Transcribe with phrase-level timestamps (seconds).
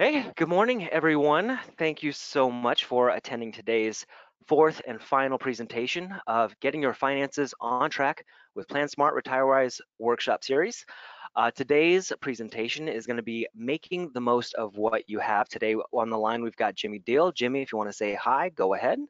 [0.00, 1.58] Hey, good morning, everyone.
[1.76, 4.06] Thank you so much for attending today's
[4.46, 8.24] fourth and final presentation of Getting Your Finances on Track
[8.54, 10.86] with Plan PlanSmart RetireWise workshop series.
[11.34, 15.48] Uh, today's presentation is going to be making the most of what you have.
[15.48, 17.32] Today on the line, we've got Jimmy Deal.
[17.32, 19.00] Jimmy, if you want to say hi, go ahead.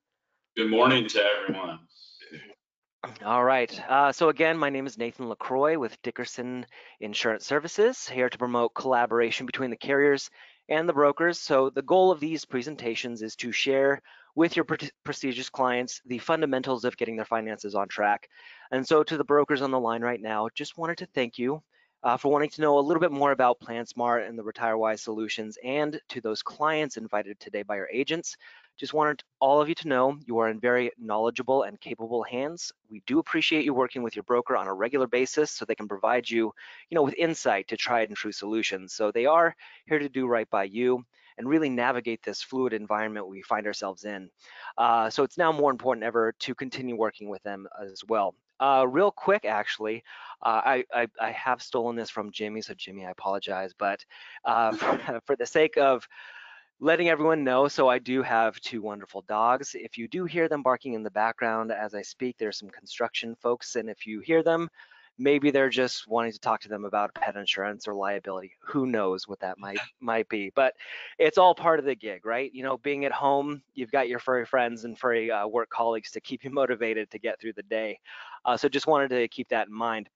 [0.56, 1.80] Good morning to everyone.
[3.26, 3.78] All right.
[3.90, 6.64] Uh, so again, my name is Nathan LaCroix with Dickerson
[6.98, 10.30] Insurance Services, here to promote collaboration between the carriers
[10.68, 11.38] and the brokers.
[11.38, 14.02] So the goal of these presentations is to share
[14.34, 18.28] with your pre prestigious clients the fundamentals of getting their finances on track.
[18.70, 21.62] And so to the brokers on the line right now, just wanted to thank you
[22.02, 25.58] uh, for wanting to know a little bit more about PlanSmart and the RetireWise solutions
[25.64, 28.36] and to those clients invited today by our agents.
[28.76, 32.70] Just wanted all of you to know you are in very knowledgeable and capable hands.
[32.88, 35.88] We do appreciate you working with your broker on a regular basis so they can
[35.88, 36.52] provide you,
[36.88, 38.94] you know, with insight to tried and true solutions.
[38.94, 41.04] So they are here to do right by you
[41.38, 44.30] and really navigate this fluid environment we find ourselves in.
[44.76, 48.34] Uh, so it's now more important ever to continue working with them as well.
[48.60, 50.02] Uh, real quick, actually,
[50.42, 54.04] uh, I, I, I, have stolen this from Jimmy, so Jimmy, I apologize, but
[54.44, 56.08] uh, for, for the sake of
[56.80, 59.74] letting everyone know, so I do have two wonderful dogs.
[59.74, 63.36] If you do hear them barking in the background as I speak, there's some construction
[63.36, 64.68] folks, and if you hear them,
[65.18, 68.52] maybe they're just wanting to talk to them about pet insurance or liability.
[68.60, 70.50] Who knows what that might might be?
[70.54, 70.74] But
[71.18, 72.52] it's all part of the gig, right?
[72.54, 76.12] You know, being at home, you've got your furry friends and furry uh, work colleagues
[76.12, 77.98] to keep you motivated to get through the day.
[78.44, 80.08] Uh, so just wanted to keep that in mind.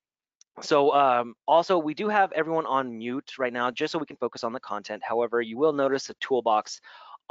[0.61, 4.19] So um, also we do have everyone on mute right now just so we can
[4.19, 5.03] focus on the content.
[5.03, 6.81] However, you will notice a toolbox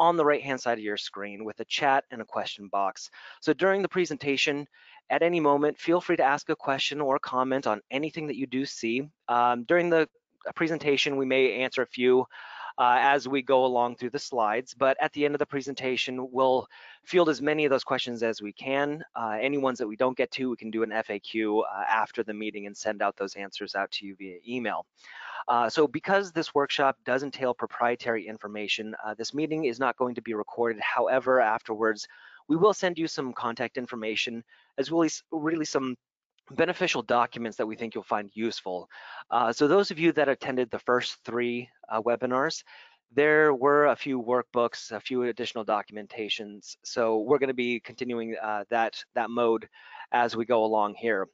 [0.02, 3.12] on the right hand side of your screen with a chat and a question box.
[3.40, 4.68] So during the presentation,
[5.12, 8.48] at any moment, feel free to ask a question or comment on anything that you
[8.48, 9.08] do see.
[9.28, 10.10] Um, during the
[10.56, 12.26] presentation, we may answer a few
[12.78, 14.74] uh, as we go along through the slides.
[14.74, 16.68] But at the end of the presentation, we'll
[17.04, 19.04] field as many of those questions as we can.
[19.16, 22.24] Uh, any ones that we don't get to, we can do an FAQ uh, after
[22.24, 24.86] the meeting and send out those answers out to you via email.
[25.48, 30.16] Uh, so because this workshop does entail proprietary information, uh, this meeting is not going
[30.16, 30.80] to be recorded.
[30.82, 32.08] However, afterwards,
[32.48, 34.44] we will send you some contact information
[34.78, 35.96] as well as really some
[36.50, 38.90] beneficial documents that we think you'll find useful.
[39.30, 42.64] Uh, so those of you that attended the first three uh, webinars,
[43.14, 46.78] there were a few workbooks, a few additional documentations.
[46.84, 49.68] So we're going to be continuing uh, that, that mode
[50.14, 51.28] as we go along here.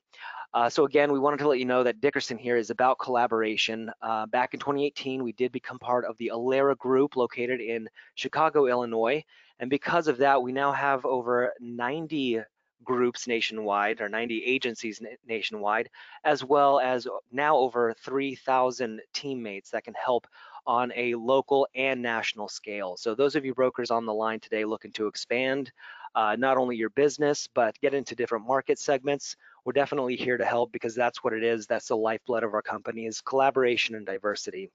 [0.53, 3.91] Uh, so again, we wanted to let you know that Dickerson here is about collaboration.
[4.01, 8.66] Uh, back in 2018, we did become part of the Alera Group located in Chicago,
[8.66, 9.24] Illinois.
[9.59, 12.41] And because of that, we now have over 90
[12.84, 15.90] groups nationwide or 90 agencies nationwide,
[16.24, 20.28] as well as now over 3,000 teammates that can help
[20.66, 22.98] on a local and national scale.
[22.98, 25.72] So those of you brokers on the line today looking to expand
[26.14, 30.46] uh, not only your business, but get into different market segments, we're definitely here to
[30.46, 31.68] help because that's what it is.
[31.68, 34.72] That's the lifeblood of our company is collaboration and diversity.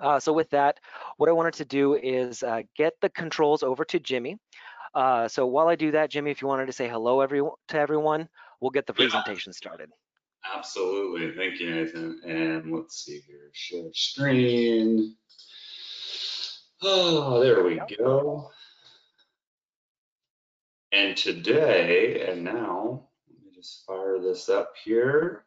[0.00, 0.78] Uh, so with that,
[1.16, 4.38] what I wanted to do is uh, get the controls over to Jimmy.
[4.94, 7.78] Uh, so while I do that, Jimmy, if you wanted to say hello every, to
[7.78, 8.28] everyone,
[8.60, 9.90] we'll get the presentation started.
[10.54, 11.32] Absolutely.
[11.36, 12.20] Thank you, Nathan.
[12.26, 15.16] And let's see here, share screen.
[16.82, 18.50] Oh, there we go.
[20.92, 25.44] And today, and now, let me just fire this up here.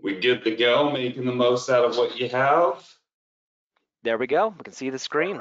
[0.00, 2.86] We good to go, making the most out of what you have.
[4.04, 4.54] There we go.
[4.56, 5.40] We can see the screen.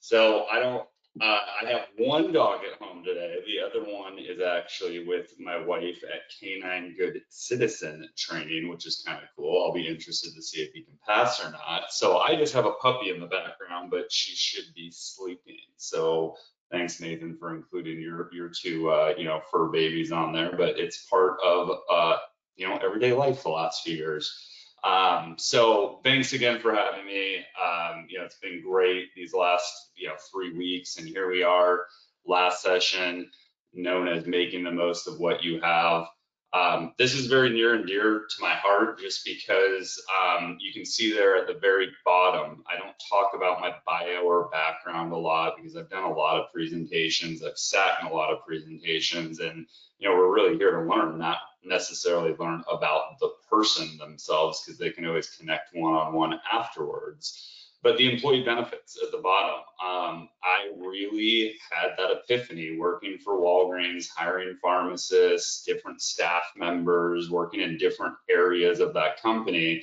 [0.00, 0.88] So I don't
[1.20, 3.38] uh, I have one dog at home today.
[3.46, 9.02] The other one is actually with my wife at Canine Good Citizen training, which is
[9.06, 9.64] kind of cool.
[9.64, 11.90] I'll be interested to see if he can pass or not.
[11.90, 15.58] So I just have a puppy in the background, but she should be sleeping.
[15.76, 16.36] So
[16.70, 20.52] thanks, Nathan, for including your your two uh, you know fur babies on there.
[20.56, 22.16] But it's part of uh,
[22.56, 24.32] you know everyday life the last few years.
[24.82, 27.36] Um, so thanks again for having me.
[27.36, 31.42] Um, you know, it's been great these last, you know, three weeks and here we
[31.42, 31.86] are,
[32.26, 33.30] last session
[33.72, 36.06] known as making the most of what you have.
[36.52, 40.84] Um, this is very near and dear to my heart just because um, you can
[40.84, 45.16] see there at the very bottom, I don't talk about my bio or background a
[45.16, 49.38] lot because I've done a lot of presentations, I've sat in a lot of presentations
[49.38, 49.66] and,
[50.00, 54.78] you know, we're really here to learn, not necessarily learn about the person themselves because
[54.78, 59.60] they can always connect one-on-one -on -one afterwards but the employee benefits at the bottom.
[59.82, 67.60] Um, I really had that epiphany working for Walgreens, hiring pharmacists, different staff members, working
[67.60, 69.82] in different areas of that company.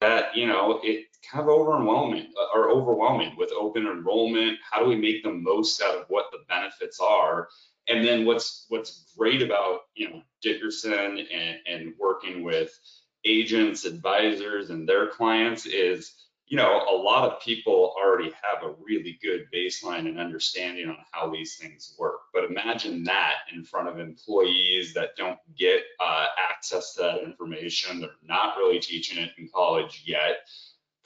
[0.00, 4.58] That you know, it kind of overwhelming uh, or overwhelming with open enrollment.
[4.70, 7.48] How do we make the most out of what the benefits are?
[7.88, 12.78] And then what's what's great about you know Dickerson and, and working with
[13.24, 18.74] agents, advisors, and their clients is you know a lot of people already have a
[18.80, 22.20] really good baseline and understanding on how these things work.
[22.32, 28.00] But imagine that in front of employees that don't get uh, access to that information.
[28.00, 30.48] They're not really teaching it in college yet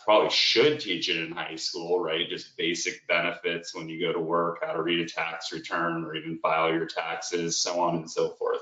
[0.01, 2.29] probably should teach it in high school, right?
[2.29, 6.15] Just basic benefits when you go to work, how to read a tax return or
[6.15, 8.61] even file your taxes, so on and so forth.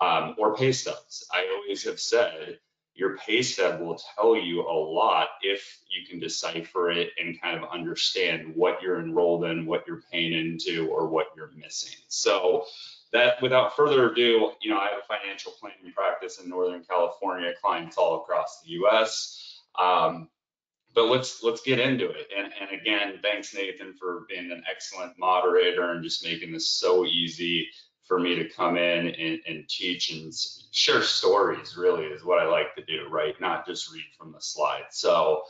[0.00, 1.26] Um, or pay stubs.
[1.32, 2.58] I always have said
[2.94, 7.56] your pay stub will tell you a lot if you can decipher it and kind
[7.56, 11.98] of understand what you're enrolled in, what you're paying into, or what you're missing.
[12.08, 12.66] So
[13.12, 17.52] that without further ado, you know, I have a financial planning practice in Northern California,
[17.62, 19.60] clients all across the US.
[19.78, 20.28] Um,
[20.94, 22.28] but let's let's get into it.
[22.36, 27.06] And, and again, thanks Nathan for being an excellent moderator and just making this so
[27.06, 27.68] easy
[28.06, 30.32] for me to come in and, and teach and
[30.70, 31.76] share stories.
[31.76, 33.40] Really is what I like to do, right?
[33.40, 34.98] Not just read from the slides.
[34.98, 35.42] So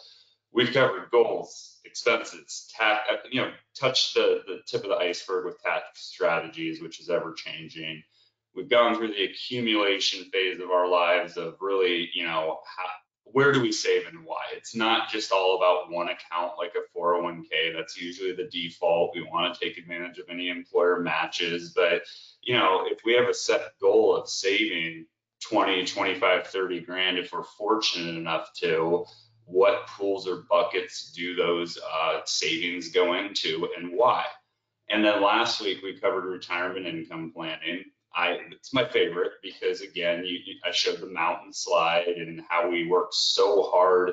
[0.53, 5.47] we've covered goals, expenses, tax, uh, you know, touch the the tip of the iceberg
[5.47, 8.03] with tax strategies, which is ever changing.
[8.55, 12.85] We've gone through the accumulation phase of our lives of really, you know, how,
[13.25, 14.43] where do we save and why?
[14.55, 17.75] It's not just all about one account like a 401k.
[17.75, 19.13] That's usually the default.
[19.15, 21.73] We want to take advantage of any employer matches.
[21.75, 22.03] But,
[22.43, 25.07] you know, if we have a set goal of saving
[25.49, 29.07] 20, 25, 30 grand, if we're fortunate enough to,
[29.45, 34.25] what pools or buckets do those uh, savings go into and why?
[34.89, 37.85] And then last week we covered retirement income planning.
[38.15, 42.87] I it's my favorite because again, you, I showed the mountain slide and how we
[42.87, 44.13] work so hard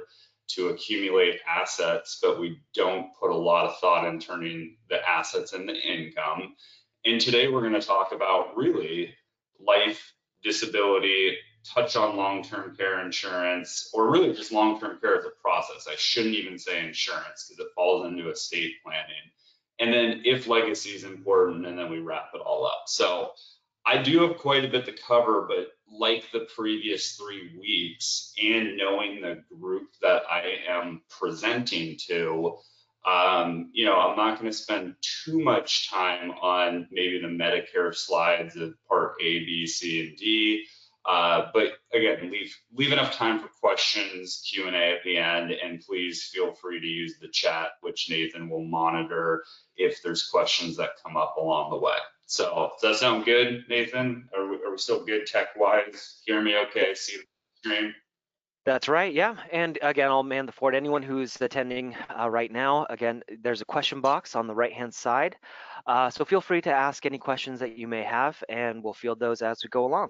[0.50, 5.54] to accumulate assets, but we don't put a lot of thought in turning the assets
[5.54, 6.56] into income.
[7.06, 9.14] And today we're going to talk about really
[9.60, 10.14] life,
[10.44, 15.88] disability, touch on long-term care insurance, or really just long-term care as a process.
[15.88, 19.06] I shouldn't even say insurance because it falls into estate planning.
[19.80, 22.84] And then if legacy is important, and then we wrap it all up.
[22.88, 23.32] So
[23.90, 28.78] I do have quite a bit to cover, but like the previous three weeks and
[28.78, 32.60] knowing the group that I am presenting to,
[33.04, 37.96] um, you know, I'm not going to spend too much time on maybe the Medicare
[37.96, 40.66] slides of part A, B, C, and D.
[41.04, 45.50] Uh, but again, leave leave enough time for questions, Q and A at the end,
[45.50, 49.44] and please feel free to use the chat, which Nathan will monitor
[49.78, 51.98] if there's questions that come up along the way.
[52.30, 54.30] So does that sound good, Nathan?
[54.38, 56.22] Are we, are we still good tech wise?
[56.28, 56.94] Hear me okay?
[56.94, 57.24] See the
[57.56, 57.96] stream?
[58.66, 59.36] That's right, yeah.
[59.52, 60.76] And again, I'll man the fort.
[60.76, 65.38] Anyone who's attending uh, right now, again, there's a question box on the right-hand side.
[65.88, 69.20] Uh, so feel free to ask any questions that you may have, and we'll field
[69.20, 70.10] those as we go along.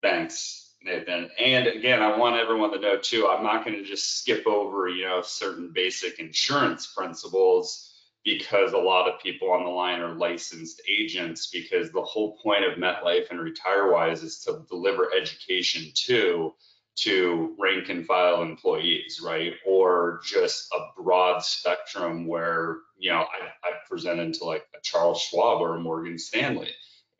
[0.00, 1.28] Thanks, Nathan.
[1.38, 4.88] And again, I want everyone to know too, I'm not going to just skip over,
[4.88, 7.95] you know, certain basic insurance principles
[8.26, 12.64] because a lot of people on the line are licensed agents because the whole point
[12.64, 16.52] of MetLife and RetireWise is to deliver education to
[16.96, 19.52] to rank and file employees, right?
[19.66, 25.20] Or just a broad spectrum where, you know, I, I've presented to like a Charles
[25.20, 26.70] Schwab or a Morgan Stanley.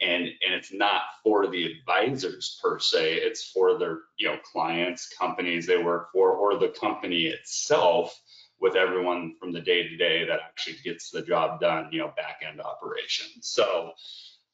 [0.00, 5.14] And, and it's not for the advisors per se, it's for their, you know, clients,
[5.14, 8.18] companies they work for, or the company itself
[8.60, 12.12] with everyone from the day to day that actually gets the job done, you know,
[12.16, 13.48] back end operations.
[13.48, 13.92] So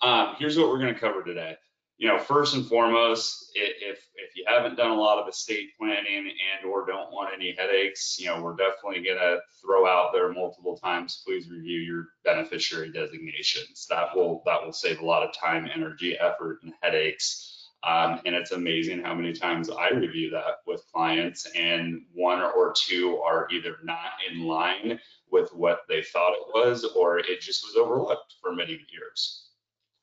[0.00, 1.56] um, here's what we're going to cover today.
[1.99, 6.26] You know, first and foremost, if if you haven't done a lot of estate planning
[6.26, 10.32] and or don't want any headaches, you know, we're definitely going to throw out there
[10.32, 11.23] multiple times.
[11.25, 13.87] Please review your beneficiary designations.
[13.88, 17.51] That will that will save a lot of time, energy, effort, and headaches
[17.84, 22.72] um, and it's amazing how many times I review that with clients, and one or
[22.76, 27.64] two are either not in line with what they thought it was, or it just
[27.64, 29.48] was overlooked for many years.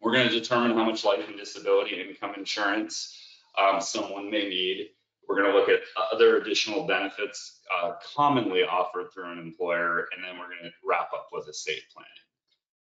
[0.01, 3.17] We're going to determine how much life and disability income insurance
[3.57, 4.89] um, someone may need.
[5.27, 5.81] We're going to look at
[6.13, 11.09] other additional benefits uh, commonly offered through an employer, and then we're going to wrap
[11.13, 12.09] up with estate planning.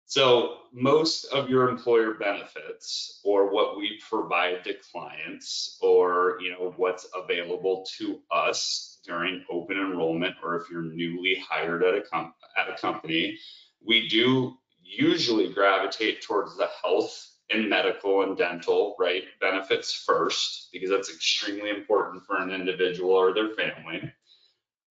[0.09, 6.73] So most of your employer benefits or what we provide to clients or you know
[6.77, 12.33] what's available to us during open enrollment or if you're newly hired at a com-
[12.57, 13.37] at a company,
[13.85, 20.89] we do usually gravitate towards the health and medical and dental right benefits first because
[20.89, 24.09] that's extremely important for an individual or their family.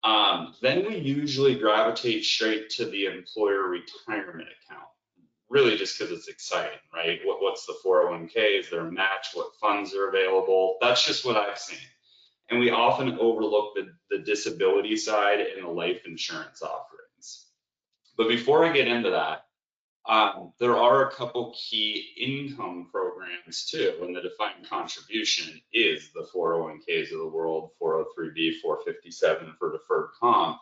[0.05, 4.87] Um, then we usually gravitate straight to the employer retirement account,
[5.49, 7.21] really just because it's exciting, right?
[7.25, 8.61] What, what's the 401k?
[8.61, 9.29] Is there a match?
[9.35, 10.77] What funds are available?
[10.81, 11.79] That's just what I've seen.
[12.51, 17.47] And we often overlook the, the disability side and the life insurance offerings.
[18.17, 19.47] But before I get into that,
[20.09, 26.29] um, there are a couple key income programs too, and the defined contribution is the
[26.33, 30.59] 401ks of the world, 403b, 457 for deferred comp.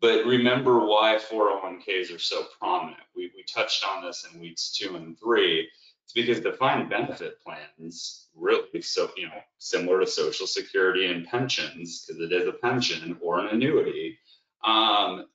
[0.00, 3.00] But remember why 401ks are so prominent.
[3.14, 5.68] We, we touched on this in weeks two and three.
[6.04, 12.04] It's because defined benefit plans really so you know similar to Social Security and pensions
[12.06, 14.18] because it is a pension or an annuity.
[14.62, 15.26] Um,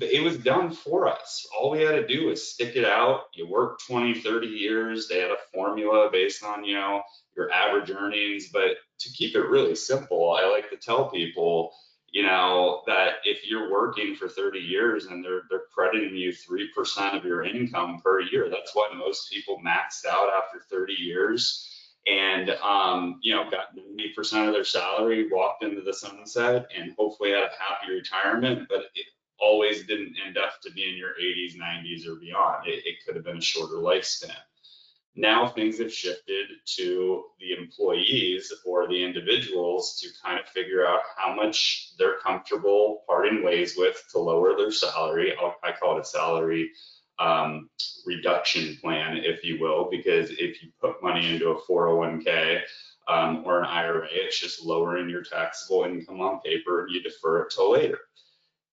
[0.00, 1.46] it was done for us.
[1.56, 3.24] All we had to do was stick it out.
[3.34, 5.08] You work 20, 30 years.
[5.08, 7.02] They had a formula based on, you know,
[7.36, 8.48] your average earnings.
[8.52, 11.72] But to keep it really simple, I like to tell people,
[12.10, 17.16] you know, that if you're working for 30 years and they're they're crediting you 3%
[17.16, 21.66] of your income per year, that's why most people maxed out after 30 years
[22.06, 27.30] and um, you know got 90% of their salary walked into the sunset and hopefully
[27.30, 29.04] had a happy retirement but it,
[29.40, 32.66] always didn't end up to be in your 80s, 90s, or beyond.
[32.66, 34.36] It, it could have been a shorter lifespan.
[35.16, 41.00] Now things have shifted to the employees or the individuals to kind of figure out
[41.16, 45.34] how much they're comfortable parting ways with to lower their salary.
[45.64, 46.70] I call it a salary
[47.18, 47.68] um,
[48.06, 52.60] reduction plan, if you will, because if you put money into a 401k
[53.08, 56.82] um, or an IRA, it's just lowering your taxable income on paper.
[56.82, 57.98] And you defer it till later.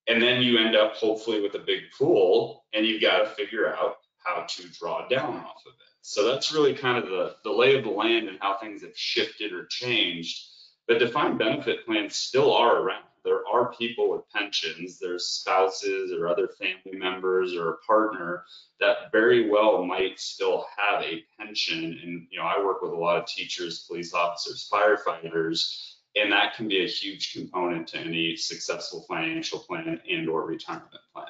[0.08, 3.74] And then you end up hopefully with a big pool and you've got to figure
[3.76, 5.87] out how to draw down off of it.
[6.02, 8.98] So that's really kind of the, the lay of the land and how things have
[8.98, 10.46] shifted or changed.
[10.88, 13.04] But defined benefit plans still are around.
[13.26, 18.46] There are people with pensions, there's spouses or other family members or a partner
[18.80, 22.00] that very well might still have a pension.
[22.02, 25.88] And, you know, I work with a lot of teachers, police officers, firefighters
[26.18, 30.90] and that can be a huge component to any successful financial plan and or retirement
[31.14, 31.28] plan.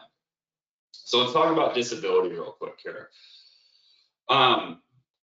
[0.92, 3.10] So let's talk about disability real quick here.
[4.30, 4.82] Um,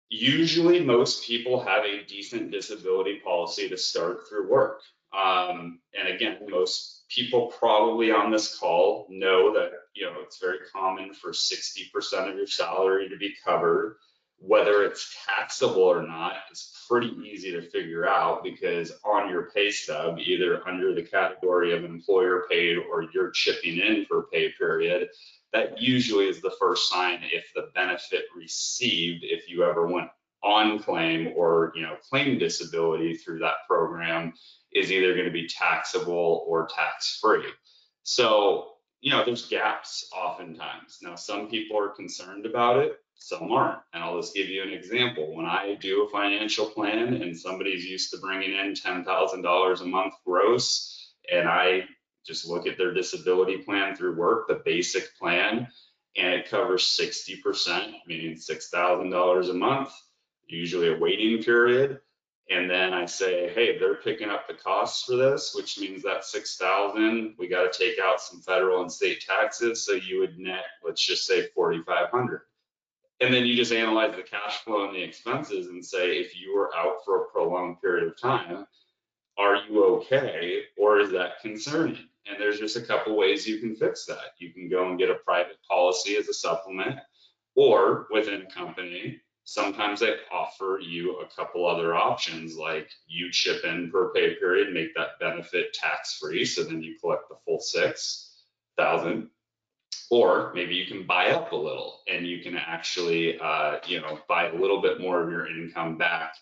[0.09, 4.81] usually most people have a decent disability policy to start through work.
[5.13, 10.59] Um, and again, most people probably on this call know that you know it's very
[10.73, 13.97] common for 60% of your salary to be covered
[14.39, 19.71] whether it's taxable or not is pretty easy to figure out because on your pay
[19.71, 25.09] stub, either under the category of employer paid or you're chipping in for pay period,
[25.55, 30.11] that usually is the first sign if the benefit received, if you ever went
[30.43, 34.35] on claim or you know claim disability through that program
[34.73, 37.47] is either going to be taxable or tax free.
[38.03, 40.99] So, you know, there's gaps oftentimes.
[41.01, 43.81] Now, some people are concerned about it some aren't.
[43.93, 45.35] And I'll just give you an example.
[45.35, 50.15] When I do a financial plan and somebody's used to bringing in $10,000 a month
[50.27, 51.85] gross, and I
[52.27, 55.69] just look at their disability plan through work, the basic plan,
[56.17, 59.93] and it covers 60%, meaning $6,000 a month,
[60.47, 62.01] usually a waiting period.
[62.51, 66.25] And then I say, hey, they're picking up the costs for this, which means that
[66.25, 69.85] 6,000, we got to take out some federal and state taxes.
[69.85, 72.43] So you would net, let's just say 4,500
[73.21, 76.55] and then you just analyze the cash flow and the expenses and say, if you
[76.55, 78.67] were out for a prolonged period of time,
[79.39, 82.09] are you okay or is that concerning?
[82.27, 84.33] And there's just a couple ways you can fix that.
[84.39, 86.99] You can go and get a private policy as a supplement,
[87.55, 93.65] or within a company, sometimes they offer you a couple other options like you chip
[93.65, 96.45] in per pay period, make that benefit tax free.
[96.45, 98.43] So then you collect the full six
[98.77, 99.31] thousand
[100.11, 104.19] or maybe you can buy up a little and you can actually, uh, you know,
[104.29, 106.35] buy a little bit more of your income back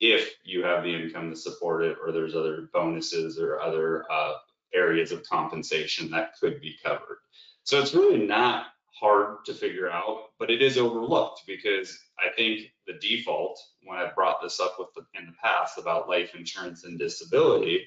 [0.00, 4.32] if you have the income to support it, or there's other bonuses or other uh,
[4.74, 7.18] areas of compensation that could be covered.
[7.64, 8.66] So it's really not
[8.98, 14.10] hard to figure out, but it is overlooked because I think the default, when I
[14.14, 17.86] brought this up with the, in the past about life insurance and disability,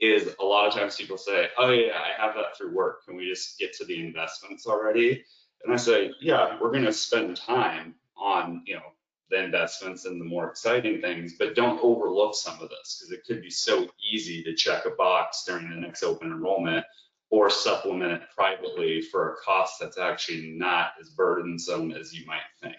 [0.00, 3.04] is a lot of times people say, oh yeah, I have that through work.
[3.04, 5.24] Can we just get to the investments already?
[5.64, 8.92] And I say, yeah, we're going to spend time on, you know,
[9.30, 13.24] the investments and the more exciting things, but don't overlook some of this because it
[13.26, 16.84] could be so easy to check a box during the next open enrollment
[17.30, 22.40] or supplement it privately for a cost that's actually not as burdensome as you might
[22.62, 22.76] think.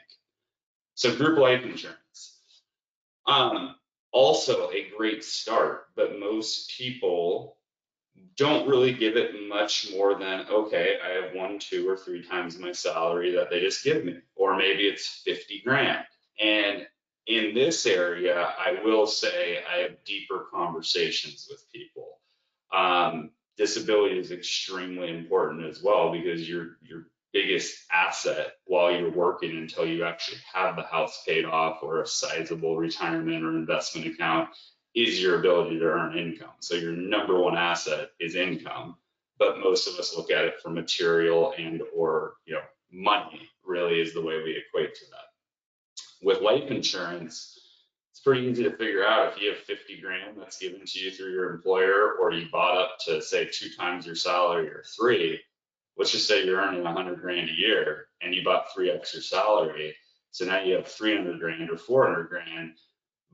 [0.96, 2.40] So group life insurance.
[3.26, 3.76] Um,
[4.14, 7.58] also a great start, but most people
[8.38, 12.58] don't really give it much more than, okay, I have one, two, or three times
[12.58, 16.06] my salary that they just give me, or maybe it's 50 grand.
[16.40, 16.88] And
[17.28, 22.20] in this area, I will say I have deeper conversations with people.
[22.74, 29.58] Um, disability is extremely important as well because your your biggest asset while you're working
[29.58, 34.50] until you actually have the house paid off or a sizable retirement or investment account
[34.96, 36.56] is your ability to earn income.
[36.60, 38.96] So your number one asset is income,
[39.38, 44.00] but most of us look at it for material and or you know money really
[44.00, 45.27] is the way we equate to that.
[46.22, 47.60] With life insurance,
[48.12, 51.12] it's pretty easy to figure out if you have 50 grand that's given to you
[51.12, 55.40] through your employer or you bought up to say two times your salary or three,
[55.98, 59.96] let's just say you're earning 100 grand a year and you bought three extra salary.
[60.32, 62.74] So now you have 300 grand or 400 grand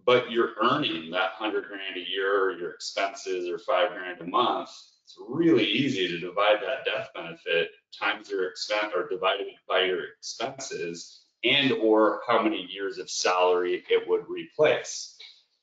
[0.06, 4.26] but you're earning that hundred grand a year, or your expenses or five grand a
[4.26, 4.70] month,
[5.04, 10.04] it's really easy to divide that death benefit times your expense or divided by your
[10.18, 15.18] expenses and or how many years of salary it would replace.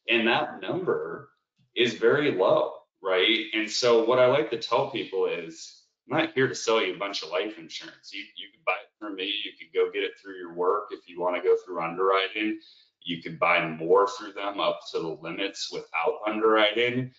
[0.08, 1.30] And that number
[1.74, 2.72] is very low,
[3.02, 3.46] right?
[3.54, 6.94] And so what I like to tell people is I'm not here to sell you
[6.94, 8.12] a bunch of life insurance.
[8.12, 9.32] You, you can buy it from me.
[9.44, 12.58] You could go get it through your work if you want to go through underwriting.
[13.02, 17.12] You could buy more through them up to the limits without underwriting.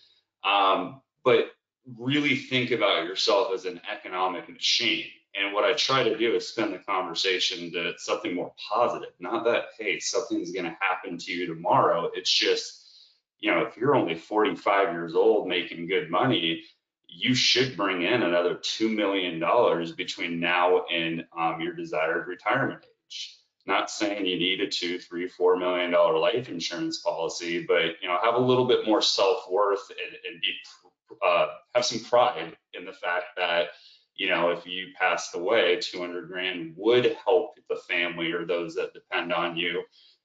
[0.44, 1.50] Um, but
[1.98, 5.06] really think about yourself as an economic machine.
[5.34, 9.44] And what I try to do is spend the conversation to something more positive, not
[9.44, 12.10] that, hey, something's going to happen to you tomorrow.
[12.14, 13.10] It's just,
[13.40, 16.64] you know, if you're only 45 years old making good money,
[17.08, 19.40] you should bring in another $2 million
[19.96, 23.38] between now and um, your desired retirement age.
[23.64, 28.08] Not saying you need a two, three, four million dollar life insurance policy, but you
[28.08, 30.48] know, have a little bit more self worth and, and, be
[31.24, 33.68] uh, have some pride in the fact that
[34.16, 38.94] you know if you passed away, 200 grand would help the family or those that
[38.94, 39.82] depend on you,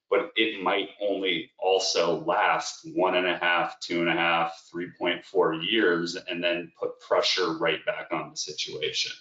[0.09, 5.69] but it might only also last one and a half, two and a half, 3.4
[5.69, 9.11] years, and then put pressure right back on the situation.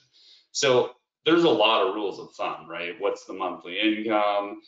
[0.53, 0.93] So
[1.25, 2.95] there's a lot of rules of thumb, right?
[3.01, 4.61] What's the monthly income?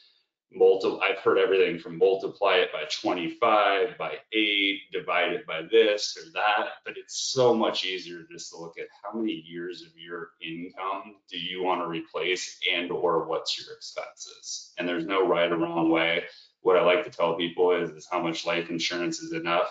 [0.51, 6.17] Multi- I've heard everything from multiply it by 25, by eight, divide it by this
[6.17, 9.89] or that, but it's so much easier just to look at how many years of
[9.97, 14.73] your income do you want to replace and or what's your expenses.
[14.79, 16.25] And there's no right or wrong way.
[16.63, 19.69] What I like to tell people is, is how much life insurance is enough?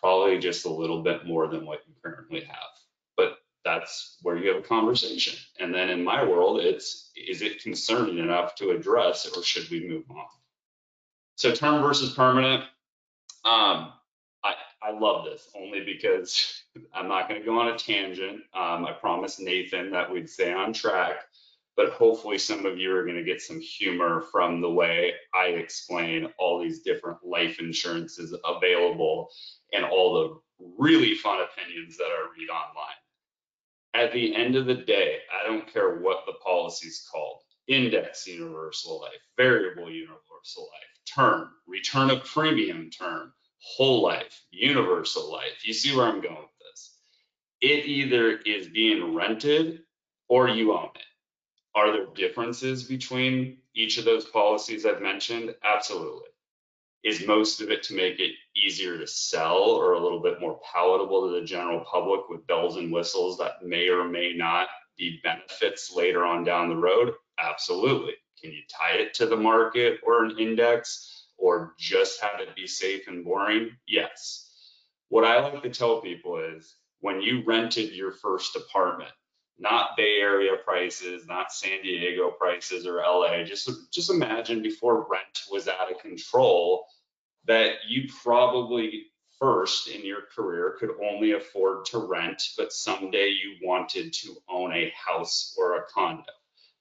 [0.00, 2.81] Probably just a little bit more than what you currently have
[3.64, 5.38] that's where you have a conversation.
[5.60, 9.88] And then in my world, it's is it concerning enough to address or should we
[9.88, 10.26] move on?
[11.36, 12.64] So term versus permanent.
[13.44, 13.92] Um,
[14.44, 16.62] I, I love this only because
[16.94, 18.42] I'm not going to go on a tangent.
[18.54, 21.16] Um, I promised Nathan that we'd stay on track,
[21.76, 25.46] but hopefully some of you are going to get some humor from the way I
[25.46, 29.28] explain all these different life insurances available
[29.72, 33.01] and all the really fun opinions that I read online
[33.94, 38.26] at the end of the day, I don't care what the policy is called index
[38.26, 45.64] universal life, variable universal life, term, return of premium term, whole life, universal life.
[45.64, 46.98] You see where I'm going with this?
[47.60, 49.80] It either is being rented
[50.28, 51.02] or you own it.
[51.74, 55.54] Are there differences between each of those policies I've mentioned?
[55.64, 56.28] Absolutely.
[57.04, 60.60] Is most of it to make it easier to sell or a little bit more
[60.72, 65.20] palatable to the general public with bells and whistles that may or may not be
[65.24, 67.12] benefits later on down the road?
[67.40, 68.14] Absolutely.
[68.40, 72.68] Can you tie it to the market or an index or just have it be
[72.68, 73.70] safe and boring?
[73.88, 74.48] Yes.
[75.08, 79.10] What I like to tell people is when you rented your first apartment,
[79.58, 85.42] not Bay Area prices, not San Diego prices or LA, just, just imagine before rent
[85.50, 86.86] was out of control
[87.46, 89.06] that you probably
[89.38, 94.72] first in your career could only afford to rent, but someday you wanted to own
[94.72, 96.22] a house or a condo.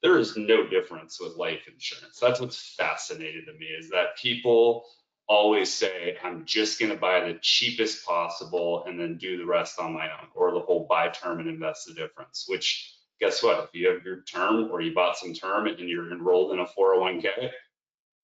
[0.04, 2.20] There is no difference with life insurance.
[2.20, 4.86] That's what's fascinating to me is that people
[5.28, 9.80] always say, I'm just going to buy the cheapest possible and then do the rest
[9.80, 13.64] on my own, or the whole buy term and invest the difference, which guess what?
[13.64, 16.66] If you have your term or you bought some term and you're enrolled in a
[16.66, 17.52] 401k,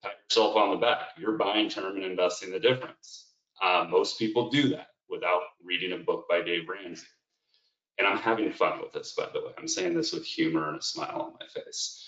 [0.04, 1.10] pat yourself on the back.
[1.18, 3.32] You're buying term and investing the difference.
[3.62, 7.08] Uh, most people do that without reading a book by Dave Ramsey.
[7.98, 9.54] And I'm having fun with this, by the way.
[9.58, 12.06] I'm saying this with humor and a smile on my face.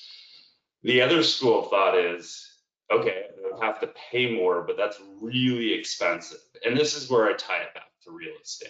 [0.83, 2.45] The other school of thought is,
[2.91, 3.23] okay,
[3.53, 6.39] I'll have to pay more, but that's really expensive.
[6.65, 8.69] And this is where I tie it back to real estate.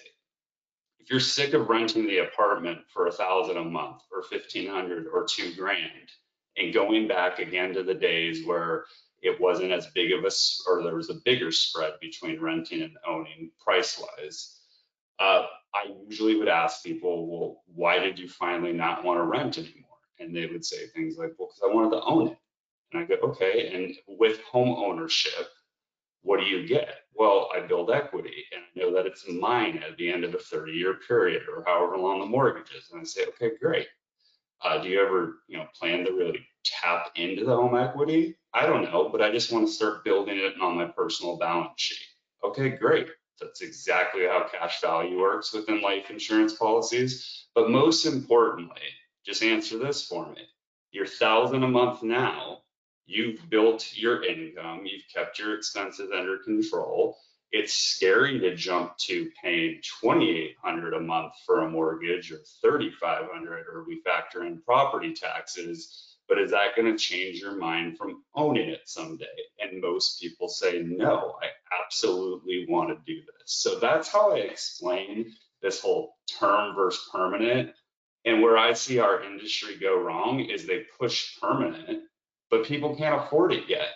[1.00, 5.08] if you're sick of renting the apartment for a thousand a month or fifteen hundred
[5.08, 6.12] or two grand
[6.58, 8.86] and going back again to the days where
[9.22, 10.32] it wasn't as big of a,
[10.68, 14.62] or there was a bigger spread between renting and owning price wise.
[15.20, 19.58] Uh, I usually would ask people, well, why did you finally not want to rent
[19.58, 19.86] anymore?
[20.20, 22.38] And they would say things like, well, because I wanted to own it.
[22.92, 25.48] And I go, okay, and with home ownership,
[26.22, 26.96] what do you get?
[27.14, 30.40] Well, I build equity and I know that it's mine at the end of a
[30.40, 32.90] 30 year period or however long the mortgage is.
[32.92, 33.88] And I say, okay, great.
[34.62, 38.36] Uh, do you ever, you know, plan to really tap into the home equity?
[38.54, 41.80] I don't know, but I just want to start building it on my personal balance
[41.80, 42.06] sheet.
[42.44, 43.08] Okay, great.
[43.40, 47.48] That's exactly how cash value works within life insurance policies.
[47.54, 48.82] But most importantly,
[49.26, 50.42] just answer this for me.
[50.92, 52.64] Your thousand a month now,
[53.06, 57.18] you've built your income, you've kept your expenses under control.
[57.52, 63.86] It's scary to jump to paying 2,800 a month for a mortgage or 3,500, or
[63.88, 66.09] we factor in property taxes.
[66.30, 69.26] But is that going to change your mind from owning it someday?
[69.60, 71.48] And most people say, no, I
[71.84, 73.46] absolutely want to do this.
[73.46, 77.72] So that's how I explain this whole term versus permanent.
[78.26, 82.04] And where I see our industry go wrong is they push permanent,
[82.52, 83.88] but people can't afford it yet.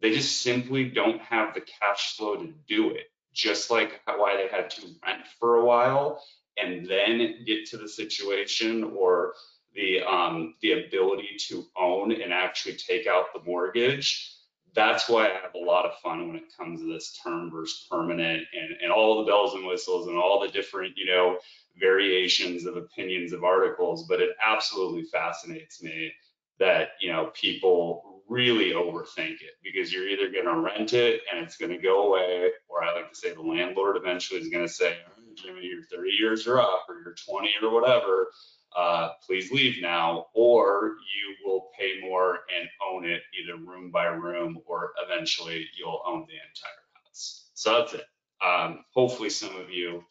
[0.00, 3.04] They just simply don't have the cash flow to do it.
[3.34, 6.22] Just like why they had to rent for a while
[6.56, 9.34] and then get to the situation or
[9.74, 14.36] the um, the ability to own and actually take out the mortgage.
[14.74, 17.86] That's why I have a lot of fun when it comes to this term versus
[17.90, 21.38] permanent and, and all the bells and whistles and all the different, you know,
[21.78, 24.06] variations of opinions of articles.
[24.08, 26.12] But it absolutely fascinates me
[26.58, 31.44] that, you know, people really overthink it because you're either going to rent it and
[31.44, 34.66] it's going to go away, or I like to say the landlord eventually is going
[34.66, 34.96] to say,
[35.34, 38.28] Jimmy, your 30 years are up or you're 20 or whatever
[38.76, 44.06] uh, please leave now, or you will pay more and own it either room by
[44.06, 47.50] room, or eventually you'll own the entire house.
[47.54, 48.04] So that's it.
[48.44, 50.02] Um, hopefully, some of you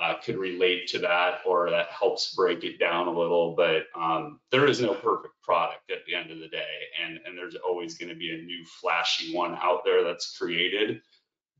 [0.00, 3.54] uh, could relate to that, or that helps break it down a little.
[3.54, 6.64] But um, there is no perfect product at the end of the day,
[7.02, 11.00] and and there's always going to be a new flashy one out there that's created.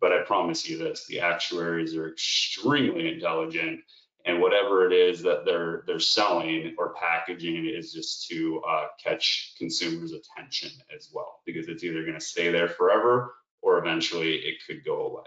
[0.00, 3.80] But I promise you this: the actuaries are extremely intelligent
[4.26, 9.54] and whatever it is that they're they're selling or packaging is just to uh, catch
[9.56, 14.56] consumers' attention as well, because it's either going to stay there forever or eventually it
[14.66, 15.22] could go away.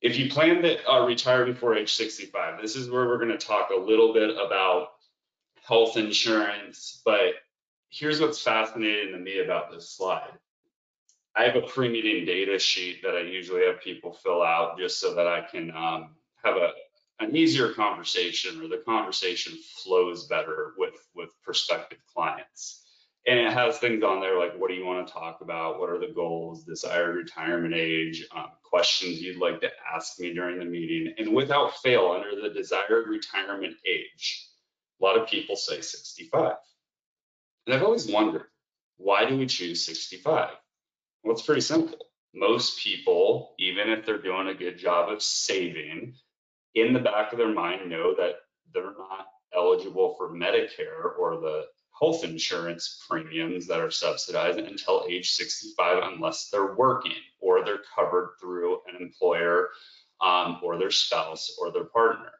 [0.00, 3.38] If you plan to uh, retire before age 65, this is where we're going to
[3.38, 4.88] talk a little bit about
[5.66, 7.00] health insurance.
[7.04, 7.34] But
[7.90, 10.32] here's what's fascinating to me about this slide.
[11.34, 15.14] I have a pre-meeting data sheet that I usually have people fill out just so
[15.14, 16.70] that I can um, have a,
[17.20, 22.82] an easier conversation or the conversation flows better with with prospective clients.
[23.28, 25.80] And it has things on there like what do you want to talk about?
[25.80, 26.64] What are the goals?
[26.64, 31.14] Desired retirement age um, questions you'd like to ask me during the meeting.
[31.18, 34.46] And without fail under the desired retirement age
[35.00, 36.54] a lot of people say 65
[37.66, 38.46] and i've always wondered
[38.96, 40.50] why do we choose 65
[41.22, 41.98] well it's pretty simple.
[42.34, 46.14] Most people even if they're doing a good job of saving
[46.76, 48.34] in the back of their mind know that
[48.72, 51.64] they're not eligible for Medicare or the
[51.98, 58.34] health insurance premiums that are subsidized until age 65 unless they're working or they're covered
[58.38, 59.70] through an employer
[60.20, 62.32] um, or their spouse or their partner.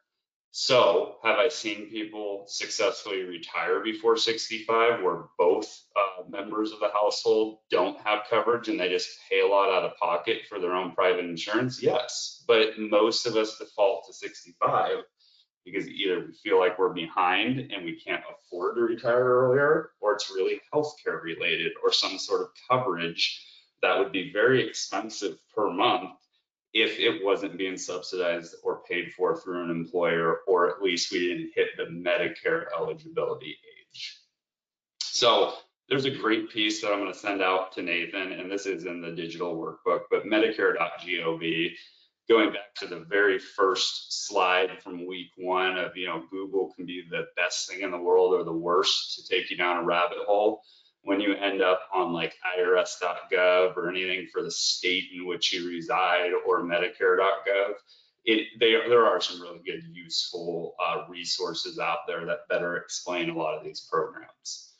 [0.51, 6.89] So, have I seen people successfully retire before 65 where both uh, members of the
[6.89, 10.73] household don't have coverage and they just pay a lot out of pocket for their
[10.73, 11.81] own private insurance?
[11.81, 12.43] Yes.
[12.47, 15.03] But most of us default to 65
[15.63, 20.13] because either we feel like we're behind and we can't afford to retire earlier, or
[20.13, 23.45] it's really healthcare related or some sort of coverage
[23.81, 26.11] that would be very expensive per month
[26.81, 31.19] if it wasn't being subsidized or paid for through an employer, or at least we
[31.19, 33.57] didn't hit the Medicare eligibility
[33.91, 34.17] age.
[35.01, 35.53] So
[35.89, 38.85] there's a great piece that I'm going to send out to Nathan, and this is
[38.85, 41.71] in the digital workbook, but medicare.gov,
[42.29, 46.85] going back to the very first slide from week one of, you know, Google can
[46.85, 49.83] be the best thing in the world or the worst to take you down a
[49.83, 50.61] rabbit hole
[51.03, 55.67] when you end up on like irs.gov or anything for the state in which you
[55.67, 57.73] reside or medicare.gov,
[58.25, 63.29] it, they, there are some really good useful uh, resources out there that better explain
[63.29, 64.73] a lot of these programs.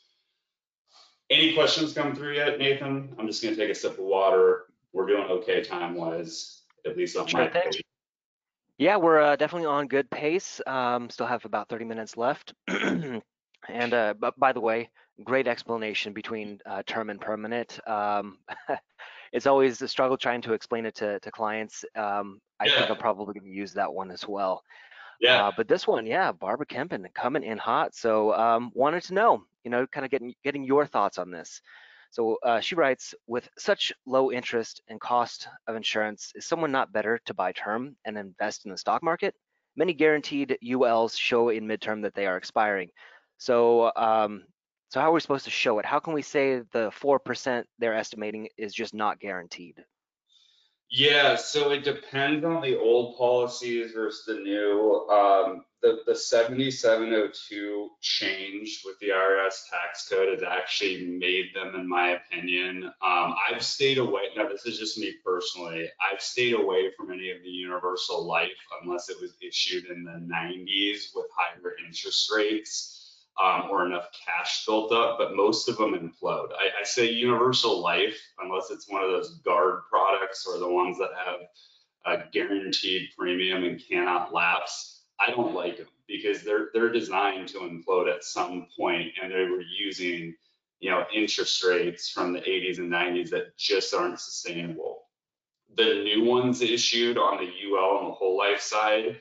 [1.30, 3.14] Any questions come through yet, Nathan?
[3.18, 4.66] I'm just gonna take a sip of water.
[4.92, 7.82] We're doing okay time-wise, at least on Sure my page.
[8.78, 10.60] Yeah, we're uh, definitely on good pace.
[10.66, 12.54] Um, still have about 30 minutes left.
[12.68, 13.22] and
[13.68, 14.88] uh, but by the way,
[15.24, 17.78] great explanation between uh, term and permanent.
[17.88, 18.38] Um,
[19.32, 21.84] it's always a struggle trying to explain it to, to clients.
[21.94, 22.70] Um, I Yeah.
[22.70, 24.62] think I'm probably going to use that one as well.
[25.20, 27.94] Yeah, Uh, but this one, yeah, Barbara Kempen coming in hot.
[27.94, 31.60] So um, wanted to know, you know, kind of getting getting your thoughts on this.
[32.10, 36.92] So uh, she writes, with such low interest and cost of insurance, is someone not
[36.92, 39.34] better to buy term and invest in the stock market?
[39.76, 42.90] Many guaranteed ULs show in midterm that they are expiring.
[43.38, 44.44] So um,
[44.88, 45.84] so how are we supposed to show it?
[45.84, 49.84] How can we say the four percent they're estimating is just not guaranteed?
[50.90, 55.06] Yeah, so it depends on the old policies versus the new.
[55.10, 61.50] Um, the, the seventy-seven oh two change with the IRS tax code has actually made
[61.54, 62.84] them, in my opinion.
[62.84, 67.30] Um, I've stayed away, now this is just me personally, I've stayed away from any
[67.30, 68.48] of the universal life
[68.82, 72.97] unless it was issued in the nineties with higher interest rates.
[73.40, 76.48] Um, or enough cash built up, but most of them implode.
[76.58, 80.98] I, I say universal life unless it's one of those guard products or the ones
[80.98, 81.40] that have
[82.08, 85.02] a guaranteed premium and cannot lapse.
[85.20, 89.44] I don't like them because they're they're designed to implode at some point, and they
[89.44, 90.34] were using
[90.80, 95.04] you know interest rates from the 80s and 90s that just aren't sustainable.
[95.76, 99.20] The new ones issued on the UL and the whole life side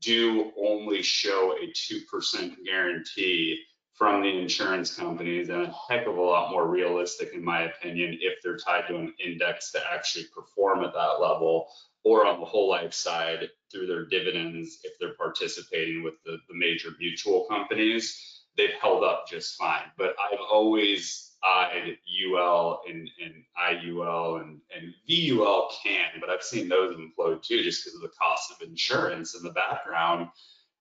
[0.00, 3.60] do only show a 2% guarantee
[3.94, 8.16] from the insurance companies and a heck of a lot more realistic, in my opinion,
[8.20, 11.68] if they're tied to an index to actually perform at that level
[12.02, 16.54] or on the whole life side through their dividends if they're participating with the, the
[16.54, 19.84] major mutual companies they've held up just fine.
[19.96, 21.96] But i've always eyed
[22.34, 27.84] ul and, and iul and, and vul can but i've seen those implode too just
[27.84, 30.28] because of the cost of insurance in the background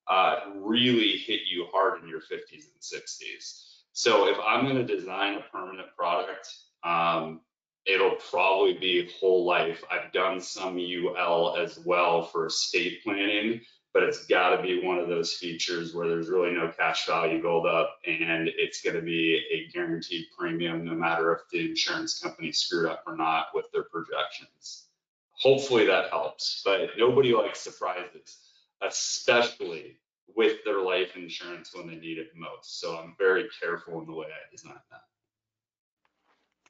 [0.08, 4.96] uh, really hit you hard in your 50s and 60s so if i'm going to
[4.96, 6.50] design a permanent product
[6.84, 7.42] um,
[7.86, 9.84] it'll probably be whole life.
[9.92, 13.62] I've done some UL as well for estate planning,
[13.94, 17.42] but it's got to be one of those features where there's really no cash value
[17.42, 22.20] build up and it's going to be a guaranteed premium no matter if the insurance
[22.20, 24.86] company screwed up or not with their projections.
[25.32, 28.40] Hopefully that helps, but nobody likes surprises,
[28.82, 29.98] especially
[30.36, 32.80] with their life insurance when they need it most.
[32.80, 35.02] So I'm very careful in the way I design that.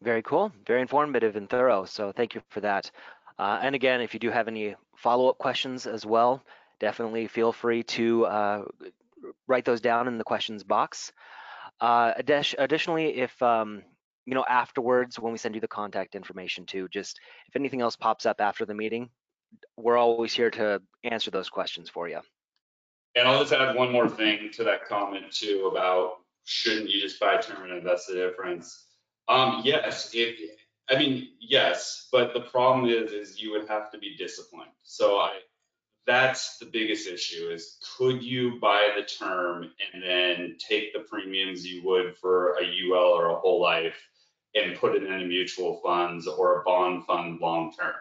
[0.01, 1.83] Very cool, very informative and thorough.
[1.83, 2.89] So thank you for that.
[3.37, 6.43] Uh, and again, if you do have any follow-up questions as well,
[6.79, 8.63] definitely feel free to uh,
[9.47, 11.11] write those down in the questions box.
[11.79, 13.83] Uh, additionally, if um,
[14.25, 17.95] you know afterwards when we send you the contact information too, just if anything else
[17.95, 19.09] pops up after the meeting,
[19.77, 22.19] we're always here to answer those questions for you.
[23.15, 26.13] And I'll just add one more thing to that comment too about
[26.45, 28.85] shouldn't you just buy term and invest the difference?
[29.27, 30.35] Um, yes, it,
[30.89, 34.71] I mean, yes, but the problem is, is you would have to be disciplined.
[34.81, 35.39] So I,
[36.09, 41.63] that's the biggest issue is could you buy the term and then take the premiums
[41.63, 44.09] you would for a UL or a whole life
[44.55, 47.93] and put it in a mutual funds or a bond fund long term?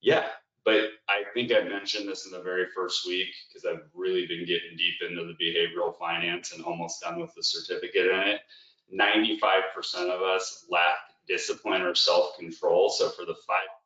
[0.00, 0.24] Yeah,
[0.64, 4.46] but I think I mentioned this in the very first week because I've really been
[4.46, 8.40] getting deep into the behavioral finance and almost done with the certificate in it.
[8.98, 10.96] 95% of us lack
[11.28, 12.90] discipline or self-control.
[12.90, 13.36] So for the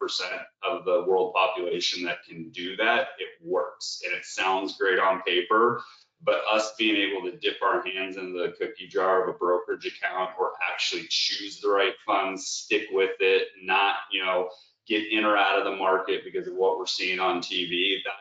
[0.01, 0.23] 5%
[0.63, 4.03] of the world population that can do that, it works.
[4.05, 5.83] And it sounds great on paper,
[6.23, 9.87] but us being able to dip our hands in the cookie jar of a brokerage
[9.87, 14.49] account or actually choose the right funds, stick with it, not, you know,
[14.87, 18.13] get in or out of the market because of what we're seeing on TV, that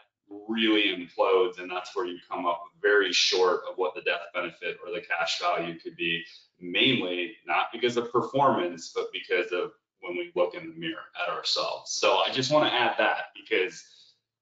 [0.47, 1.59] really implodes.
[1.59, 5.01] And that's where you come up very short of what the death benefit or the
[5.01, 6.23] cash value could be
[6.59, 11.33] mainly not because of performance, but because of when we look in the mirror at
[11.33, 11.91] ourselves.
[11.93, 13.83] So I just want to add that because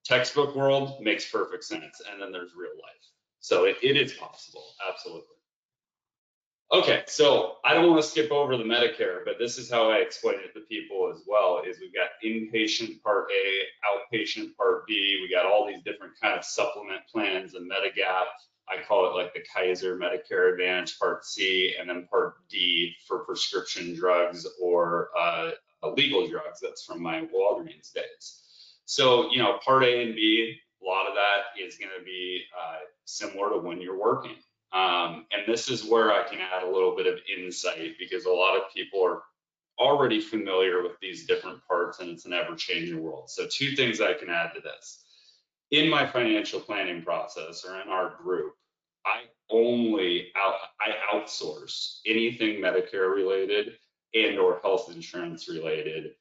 [0.03, 2.01] textbook world makes perfect sense.
[2.11, 3.05] And then there's real life.
[3.39, 4.63] So it, it is possible.
[4.87, 5.40] Absolutely.
[6.73, 9.97] Okay, so I don't want to skip over the Medicare, but this is how I
[9.97, 15.19] explain it to people as well, is we've got inpatient part A, outpatient part B,
[15.21, 18.27] we got all these different kind of supplement plans and Medigap,
[18.71, 23.19] I call it like the Kaiser Medicare Advantage Part C, and then Part D for
[23.19, 25.51] prescription drugs or uh,
[25.95, 26.59] legal drugs.
[26.61, 28.41] That's from my Walgreens days.
[28.85, 32.79] So, you know, Part A and B, a lot of that is to be uh,
[33.05, 34.35] similar to when you're working.
[34.73, 38.31] Um, and this is where I can add a little bit of insight because a
[38.31, 39.21] lot of people are
[39.79, 43.29] already familiar with these different parts and it's an ever changing world.
[43.29, 45.03] So, two things I can add to this
[45.71, 48.53] in my financial planning process or in our group,
[49.05, 53.73] I only out, I outsource anything Medicare related
[54.13, 56.11] and or health insurance related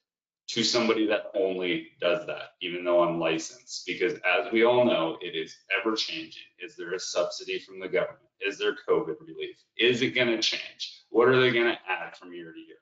[0.55, 3.87] to somebody that only does that, even though I'm licensed.
[3.87, 6.43] Because as we all know, it is ever changing.
[6.59, 8.19] Is there a subsidy from the government?
[8.41, 9.57] Is there COVID relief?
[9.79, 11.03] Is it going to change?
[11.11, 12.77] What are they going to add from year to year?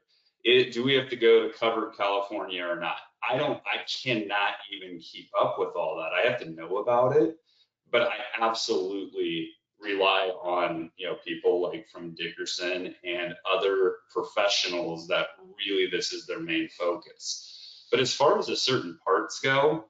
[0.44, 2.96] It, do we have to go to Covered California or not?
[3.28, 6.12] I don't, I cannot even keep up with all that.
[6.12, 7.36] I have to know about it,
[7.90, 9.50] but I absolutely
[9.80, 15.28] rely on you know people like from Dickerson and other professionals that
[15.58, 17.57] really this is their main focus.
[17.90, 19.86] But as far as the certain parts go,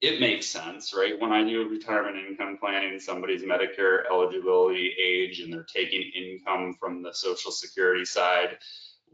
[0.00, 1.18] it makes sense, right?
[1.18, 7.02] When I do retirement income planning, somebody's Medicare eligibility age and they're taking income from
[7.02, 8.58] the Social Security side,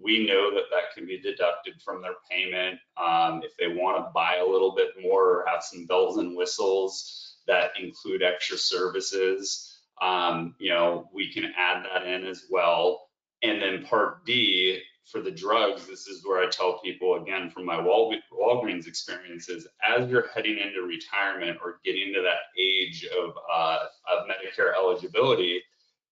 [0.03, 2.79] we know that that can be deducted from their payment.
[2.97, 6.37] Um, if they want to buy a little bit more or have some bells and
[6.37, 13.09] whistles that include extra services, um, you know, we can add that in as well.
[13.43, 17.65] And then part D for the drugs, this is where I tell people again from
[17.67, 23.35] my Wal Walgreens experiences, as you're heading into retirement or getting to that age of,
[23.53, 23.79] uh,
[24.11, 25.61] of Medicare eligibility,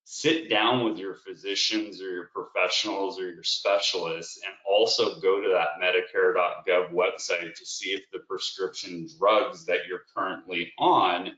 [0.05, 5.49] sit down with your physicians or your professionals or your specialists and also go to
[5.49, 11.31] that medicare.gov website to see if the prescription drugs that you're currently on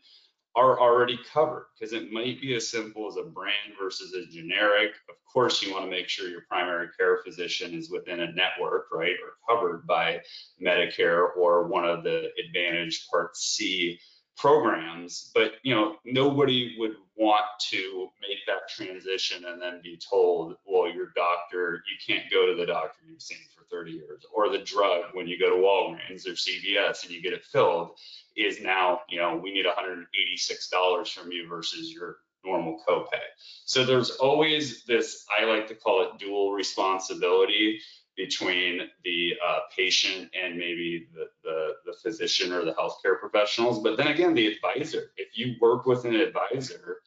[0.57, 4.93] are already covered because it might be as simple as a brand versus a generic.
[5.09, 8.87] Of course, you want to make sure your primary care physician is within a network,
[8.93, 10.21] right, or covered by
[10.63, 13.99] Medicare or one of the Advantage Part C
[14.37, 15.31] programs.
[15.35, 20.91] But you know, nobody would want to make that transition and then be told, well,
[20.93, 24.59] your doctor, you can't go to the doctor you've seen for 30 years, or the
[24.59, 27.93] drug when you go to Walgreens or CVS and you get it filled
[28.37, 33.23] is now, you know, we need $186 from you versus your normal copay.
[33.65, 37.81] So there's always this, I like to call it dual responsibility
[38.17, 43.83] between the uh, patient and maybe the, the, the physician or the healthcare professionals.
[43.83, 46.99] But then again, the advisor, if you work with an advisor,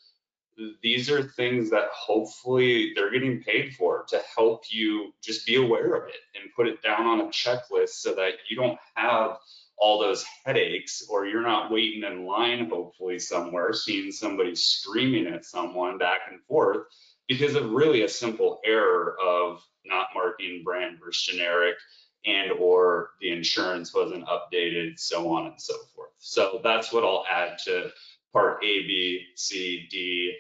[0.82, 5.94] these are things that hopefully they're getting paid for to help you just be aware
[5.94, 9.38] of it and put it down on a checklist so that you don't have
[9.78, 15.46] all those headaches or you're not waiting in line hopefully somewhere seeing somebody screaming at
[15.46, 16.88] someone back and forth
[17.28, 21.76] because of really a simple error of not marking brand versus generic
[22.26, 26.12] and or the insurance wasn't updated so on and so forth.
[26.20, 27.90] So that's what i'll add to
[28.34, 30.36] part a b c d.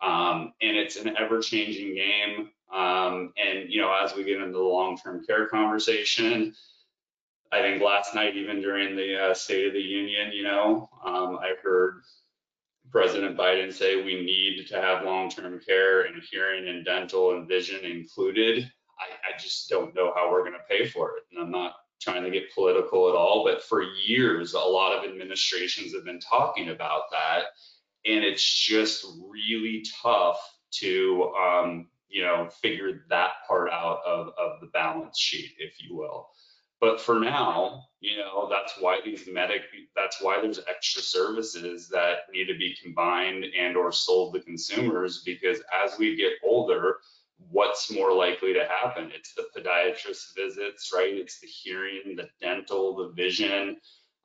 [0.00, 2.50] Um, and it's an ever-changing game.
[2.72, 6.54] Um, and you know as we get into the long-term care conversation
[7.50, 11.38] I think last night, even during the uh, State of the Union, you know, um,
[11.38, 12.02] I heard
[12.90, 17.84] President Biden say we need to have long-term care and hearing and dental and vision
[17.84, 18.70] included.
[18.98, 21.24] I, I just don't know how we're going to pay for it.
[21.30, 25.08] And I'm not trying to get political at all, but for years, a lot of
[25.08, 27.44] administrations have been talking about that.
[28.06, 30.38] And it's just really tough
[30.80, 35.96] to, um, you know, figure that part out of, of the balance sheet, if you
[35.96, 36.28] will.
[36.80, 39.62] But for now, you know, that's why these medic,
[39.96, 45.22] that's why there's extra services that need to be combined and or sold to consumers
[45.24, 46.98] because as we get older,
[47.50, 49.10] what's more likely to happen?
[49.14, 51.14] It's the podiatrist visits, right?
[51.14, 53.78] It's the hearing, the dental, the vision.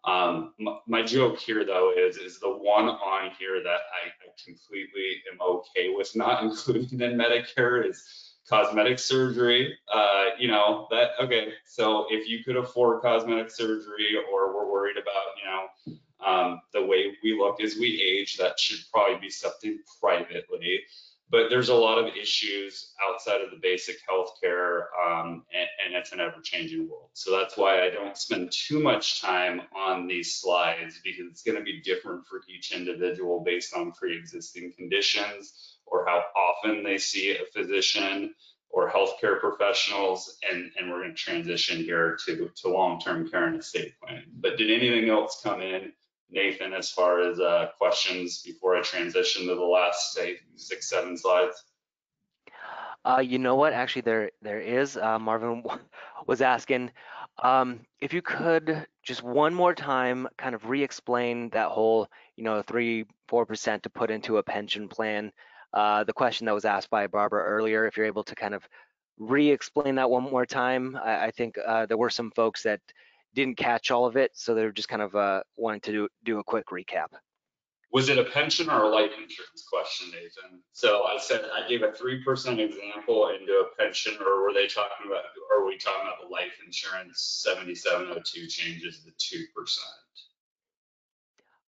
[0.05, 4.33] Um, my, my, joke here though is, is the one on here that I, I
[4.45, 8.03] completely am okay with not including in Medicare is
[8.49, 14.53] cosmetic surgery, uh, you know, that, okay, so if you could afford cosmetic surgery or
[14.53, 18.79] we're worried about, you know, um, the way we look as we age, that should
[18.91, 20.81] probably be something privately.
[21.29, 26.11] But there's a lot of issues outside of the basic healthcare, um, and, and it's
[26.11, 27.09] an ever-changing world.
[27.13, 31.57] So that's why I don't spend too much time on these slides because it's going
[31.57, 37.37] to be different for each individual based on pre-existing conditions or how often they see
[37.37, 38.33] a physician
[38.71, 43.59] or healthcare professionals, and, and we're going to transition here to, to long-term care and
[43.59, 44.25] estate planning.
[44.41, 45.93] But did anything else come in,
[46.31, 51.15] Nathan, as far as uh, questions before I transition to the last, say, six, seven
[51.15, 51.63] slides?
[53.05, 53.73] Uh, you know what?
[53.73, 54.95] Actually, there there is.
[54.95, 55.61] Uh, Marvin
[56.25, 56.89] was asking
[57.43, 62.61] um, if you could just one more time kind of re-explain that whole, you know,
[62.61, 65.33] three, four percent to put into a pension plan
[65.73, 68.67] uh, the question that was asked by Barbara earlier, if you're able to kind of
[69.17, 70.97] re-explain that one more time.
[71.01, 72.81] I, I think uh, there were some folks that
[73.33, 76.39] didn't catch all of it, so they're just kind of uh, wanting to do, do
[76.39, 77.07] a quick recap.
[77.91, 80.61] Was it a pension or a life insurance question, Nathan?
[80.71, 82.25] So I said, I gave a 3%
[82.57, 86.27] example into a pension, or were they talking about, or are we talking about the
[86.27, 89.45] life insurance 7702 changes the 2%?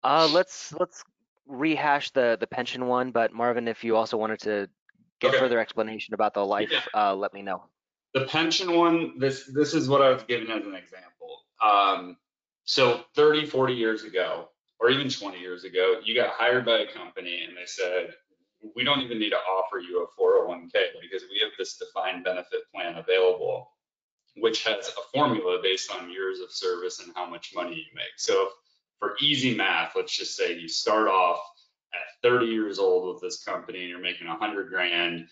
[0.05, 1.05] Uh, let's let's
[1.47, 4.69] rehash the the pension one, but Marvin, if you also wanted to
[5.21, 5.39] get Okay.
[5.39, 6.83] further explanation about the life, Yeah.
[6.95, 7.65] uh, let me know.
[8.15, 11.45] The pension one, this, this is what I was given as an example.
[11.63, 12.19] Um,
[12.65, 16.93] so 30, 40 years ago, or even 20 years ago, you got hired by a
[16.93, 18.15] company and they said,
[18.77, 22.63] we don't even need to offer you a 401k because we have this defined benefit
[22.75, 23.71] plan available,
[24.37, 28.13] which has a formula based on years of service and how much money you make.
[28.17, 28.51] So
[29.03, 31.41] for easy math, let's just say you start off
[31.93, 35.27] at 30 years old with this company and you're making 100 grand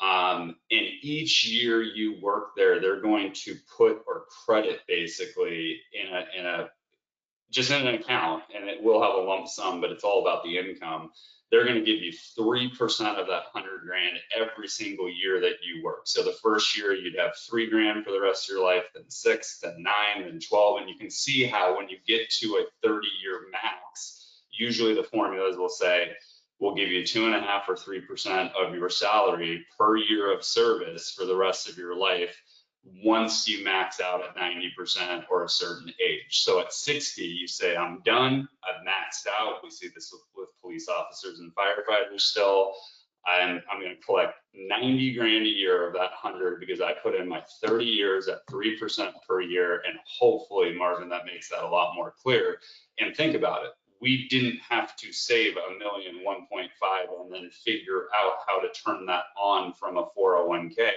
[0.00, 6.14] um, and each year you work there, they're going to put or credit basically in
[6.14, 6.68] a, in a,
[7.50, 10.44] just in an account and it will have a lump sum, but it's all about
[10.44, 11.10] the income.
[11.50, 12.72] They're going to give you 3%
[13.16, 16.02] of that 100 grand every single year that you work.
[16.04, 19.08] So the first year you'd have three grand for the rest of your life, then
[19.08, 20.80] six, then nine, then 12.
[20.80, 25.04] And you can see how when you get to a 30 year max, usually the
[25.04, 26.10] formulas will say,
[26.58, 30.32] we'll give you two and a half or three percent of your salary per year
[30.32, 32.36] of service for the rest of your life
[33.04, 36.42] once you max out at 90% or a certain age.
[36.42, 39.62] So at 60, you say, I'm done, I've maxed out.
[39.62, 42.74] We see this with, with police officers and firefighters still.
[43.26, 47.14] I'm, I'm going to collect 90 grand a year of that 100 because I put
[47.16, 49.82] in my 30 years at 3% per year.
[49.86, 52.60] And hopefully, Marvin, that makes that a lot more clear.
[52.98, 56.68] And think about it we didn't have to save a million 1.5
[57.20, 60.90] and then figure out how to turn that on from a 401k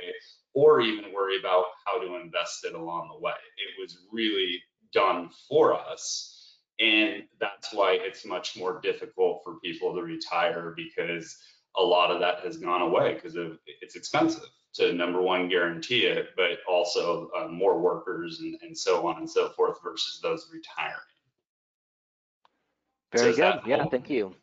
[0.54, 3.32] or even worry about how to invest it along the way.
[3.58, 4.62] It was really
[4.94, 6.58] done for us.
[6.80, 11.38] And that's why it's much more difficult for people to retire because
[11.76, 13.38] a lot of that has gone away because
[13.82, 14.44] it's expensive
[14.74, 19.30] to number one guarantee it, but also uh, more workers and, and so on and
[19.30, 20.96] so forth versus those retiring.
[23.14, 23.60] So Very is good.
[23.66, 24.36] Yeah, thank you.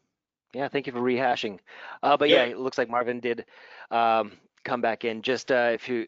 [0.53, 1.59] Yeah, thank you for rehashing.
[2.03, 2.45] Uh, but Yeah.
[2.45, 3.45] yeah, it looks like Marvin did
[3.91, 4.33] um,
[4.65, 5.23] come back in.
[5.23, 6.07] Just uh, if you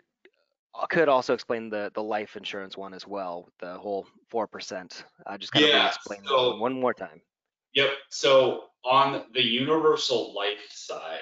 [0.75, 5.05] uh, could also explain the the life insurance one as well, the whole four percent.
[5.27, 7.21] Uh, just kind of Yeah, re-explain that so- one, one more time.
[7.75, 7.91] Yep.
[8.11, 11.21] So on the universal life side,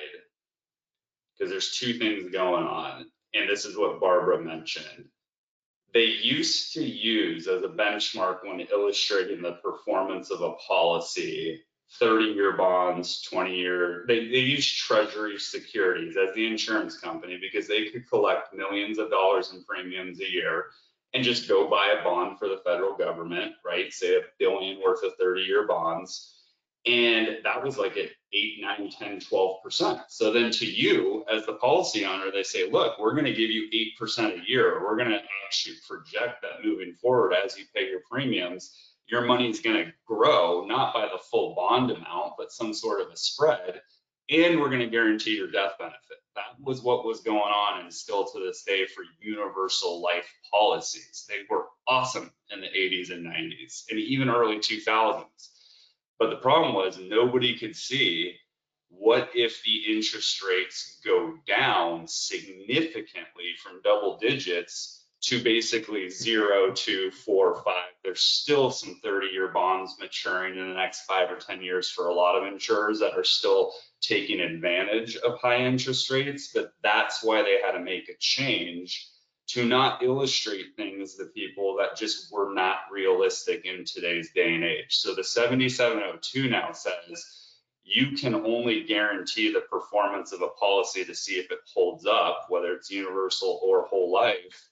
[1.37, 5.09] because there's two things going on, and this is what Barbara mentioned.
[5.97, 11.63] They used to use as a benchmark when illustrating the performance of a policy
[11.99, 17.67] 30 year bonds, 20 year, they, they use treasury securities as the insurance company because
[17.67, 20.67] they could collect millions of dollars in premiums a year
[21.15, 23.91] and just go buy a bond for the federal government, right?
[23.91, 26.36] Say a billion worth of 30 year bonds.
[26.87, 30.03] And that was like at 8, 9, 10, 12%.
[30.09, 33.51] So then to you as the policy owner, they say, look, we're going to give
[33.51, 33.69] you
[34.01, 34.81] 8% a year.
[34.83, 38.95] We're going to actually project that moving forward as you pay your premiums.
[39.09, 43.09] Your money's going to grow, not by the full bond amount, but some sort of
[43.09, 43.81] a spread.
[44.31, 46.19] And we're going to guarantee your death benefit.
[46.35, 51.25] That was what was going on and still to this day for universal life policies.
[51.29, 55.25] They were awesome in the 80s and 90s and even early 2000s.
[56.19, 58.37] But the problem was nobody could see
[58.89, 67.11] what if the interest rates go down significantly from double digits to basically zero to
[67.11, 67.91] four or five.
[68.05, 72.09] There's still some 30 year bonds maturing in the next five or 10 years for
[72.09, 76.53] a lot of insurers that are still taking advantage of high interest rates.
[76.55, 79.11] But that's why they had to make a change
[79.57, 84.63] to not illustrate things to people that just were not realistic in today's day and
[84.63, 84.99] age.
[84.99, 91.15] So the 7702 now says you can only guarantee the performance of a policy to
[91.15, 94.69] see if it holds up, whether it's universal or whole life.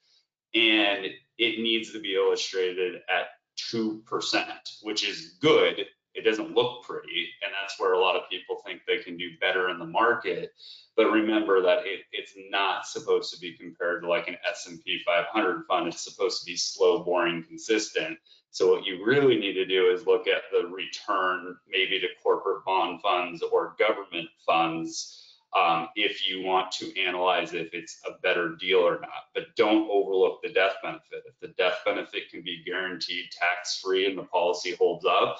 [0.54, 1.06] And
[1.38, 3.28] it needs to be illustrated at
[3.72, 4.44] 2%,
[4.82, 5.86] which is good.
[6.14, 7.28] It doesn't look pretty.
[7.44, 10.52] And that's where a lot of people think they can do better in the market.
[10.96, 15.64] But remember that it, it's not supposed to be compared to like an S&P 500
[15.66, 15.88] fund.
[15.88, 18.18] It's supposed to be slow, boring, consistent.
[18.50, 22.64] So what you really need to do is look at the return, maybe to corporate
[22.64, 25.24] bond funds or government funds,
[25.56, 29.30] um, if you want to analyze if it's a better deal or not.
[29.34, 31.24] But don't overlook the death benefit.
[31.26, 35.38] If the death benefit can be guaranteed tax-free and the policy holds up,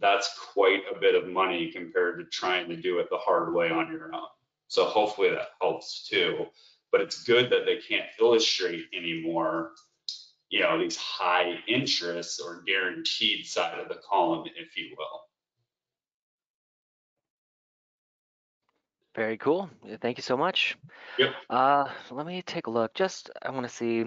[0.00, 3.70] that's quite a bit of money compared to trying to do it the hard way
[3.70, 4.28] on your own.
[4.68, 6.46] So hopefully that helps too.
[6.92, 9.72] But it's good that they can't illustrate anymore
[10.48, 15.20] you know, these high interests or guaranteed side of the column, if you will.
[19.14, 19.70] Very cool.
[20.00, 20.76] Thank you so much.
[21.18, 21.34] Yep.
[21.48, 22.94] Uh, let me take a look.
[22.94, 24.04] Just, I want to see.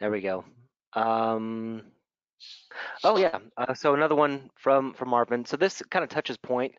[0.00, 0.44] There we go.
[0.94, 1.82] Um,
[3.04, 3.38] oh yeah.
[3.56, 5.44] Uh, so another one from from Marvin.
[5.44, 6.74] So this kind of touches point.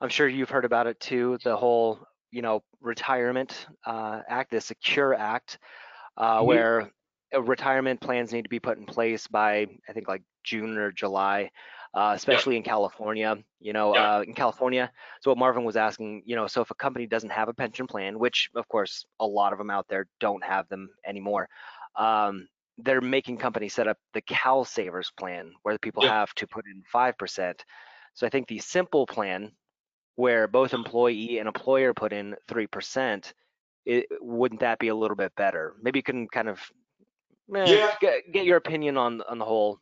[0.00, 1.38] I'm sure you've heard about it too.
[1.44, 2.00] The whole,
[2.30, 5.58] you know, retirement uh, act, the Secure Act,
[6.16, 6.44] uh, Mhm.
[6.46, 6.90] where
[7.32, 11.50] retirement plans need to be put in place by I think like June or July,
[11.94, 13.36] uh, especially in California.
[13.60, 14.10] You know, Yeah.
[14.18, 14.90] uh, in California.
[15.20, 17.86] So what Marvin was asking, you know, so if a company doesn't have a pension
[17.86, 21.48] plan, which of course a lot of them out there don't have them anymore,
[21.96, 22.48] um,
[22.84, 26.10] they're making companies set up the CalSavers plan where the people Yeah.
[26.10, 27.64] have to put in five percent.
[28.14, 29.52] So I think the simple plan,
[30.16, 33.34] where both employee and employer put in three percent,
[33.86, 35.74] it wouldn't that be a little bit better?
[35.82, 36.58] Maybe you can kind of
[37.54, 37.94] eh, Yeah.
[38.00, 39.80] get, get your opinion on on the whole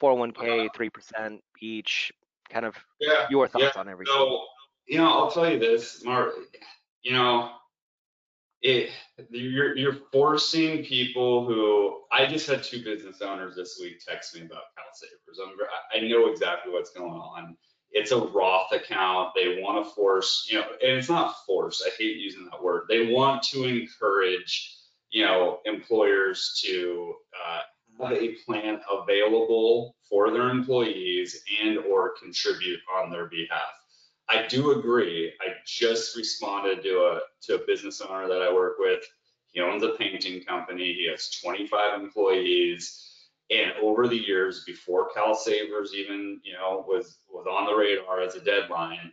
[0.00, 2.12] 401k three percent each,
[2.48, 3.26] kind of Yeah.
[3.30, 4.12] your thoughts on everything.
[4.14, 4.46] So,
[4.86, 6.34] you know, I'll tell you this, Mark,
[7.02, 7.52] you know,
[8.62, 8.90] it,
[9.30, 14.42] you're, you're forcing people who, I just had two business owners this week text me
[14.42, 15.40] about Cal Savers.
[15.42, 17.56] I'm, I- I know exactly what's going on.
[17.92, 19.30] It's a Roth account.
[19.34, 21.82] They want to force, you know, and it's not force.
[21.84, 22.84] I hate using that word.
[22.88, 24.76] They want to encourage,
[25.10, 27.14] you know, employers to,
[27.46, 27.60] uh,
[28.00, 33.79] have a plan available for their employees and or contribute on their behalf.
[34.30, 35.32] I do agree.
[35.40, 39.02] I just responded to a, to a business owner that I work with.
[39.46, 40.92] He owns a painting company.
[40.92, 43.06] He has 25 employees.
[43.50, 48.36] And over the years, before CalSavers even, you know, was, was on the radar as
[48.36, 49.10] a deadline,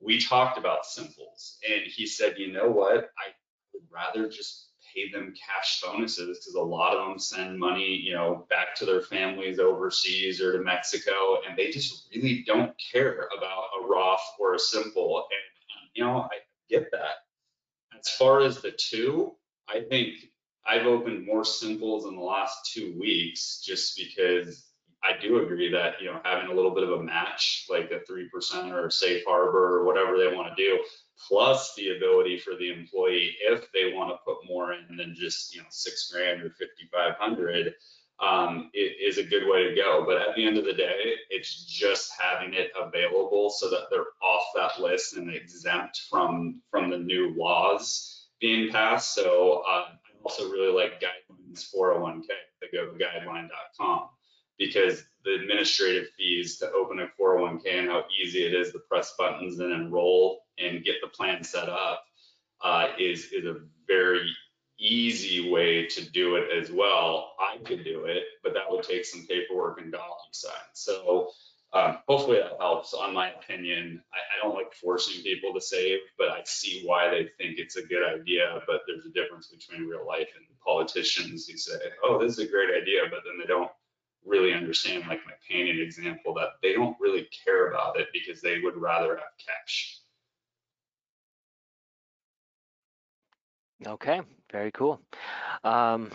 [0.00, 1.58] we talked about simples.
[1.70, 3.10] And he said, you know what?
[3.18, 3.32] I
[3.74, 4.65] would rather just
[4.96, 8.86] pay them cash bonuses because a lot of them send money, you know, back to
[8.86, 14.20] their families overseas or to Mexico, and they just really don't care about a Roth
[14.40, 15.16] or a simple.
[15.30, 16.38] And um, you know, I
[16.68, 17.98] get that.
[17.98, 19.32] As far as the two,
[19.68, 20.14] I think
[20.66, 24.66] I've opened more simples in the last two weeks just because
[25.04, 28.00] I do agree that, you know, having a little bit of a match, like a
[28.06, 30.82] three percent or a safe harbor or whatever they want to do,
[31.28, 35.54] plus the ability for the employee, if they want to put more in than just,
[35.54, 37.74] you know, six grand or fifty-five hundred,
[38.20, 40.04] um, it is a good way to go.
[40.06, 44.06] But at the end of the day, it's just having it available so that they're
[44.22, 49.14] off that list and exempt from, from the new laws being passed.
[49.14, 52.26] So, uh, I also really like Guidelines 401k,
[52.60, 54.08] they go guideline.com
[54.58, 59.14] because the administrative fees to open a 401k and how easy it is to press
[59.18, 62.04] buttons and enroll and get the plan set up
[62.62, 64.30] uh, is is a very
[64.78, 67.34] easy way to do it as well.
[67.40, 70.50] I could do it, but that would take some paperwork and DocuSign.
[70.74, 71.30] So
[71.72, 72.94] um, hopefully that helps.
[72.94, 77.10] On my opinion, I, I don't like forcing people to save, but I see why
[77.10, 78.60] they think it's a good idea.
[78.66, 82.50] But there's a difference between real life and politicians who say, "Oh, this is a
[82.50, 83.70] great idea," but then they don't
[84.26, 88.60] really understand, like my painting example, that they don't really care about it because they
[88.60, 90.00] would rather have cash.
[93.86, 94.20] Okay,
[94.50, 95.00] very cool.
[95.64, 96.10] Um,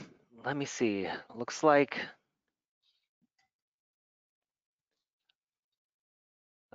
[0.45, 1.07] let me see.
[1.35, 1.99] Looks like.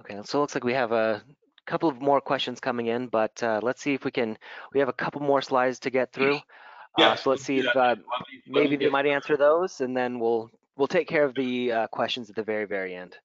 [0.01, 1.22] Okay, so it looks like we have a
[1.66, 4.39] couple of more questions coming in, but uh, let's see if we can.
[4.72, 6.41] We have a couple more slides to get through.
[6.99, 8.05] Yeah, Uh, so let's see if uh, Let me-
[8.47, 11.86] let maybe they might answer those, and then we'll we'll take care of the uh,
[11.88, 13.16] questions at the very very end.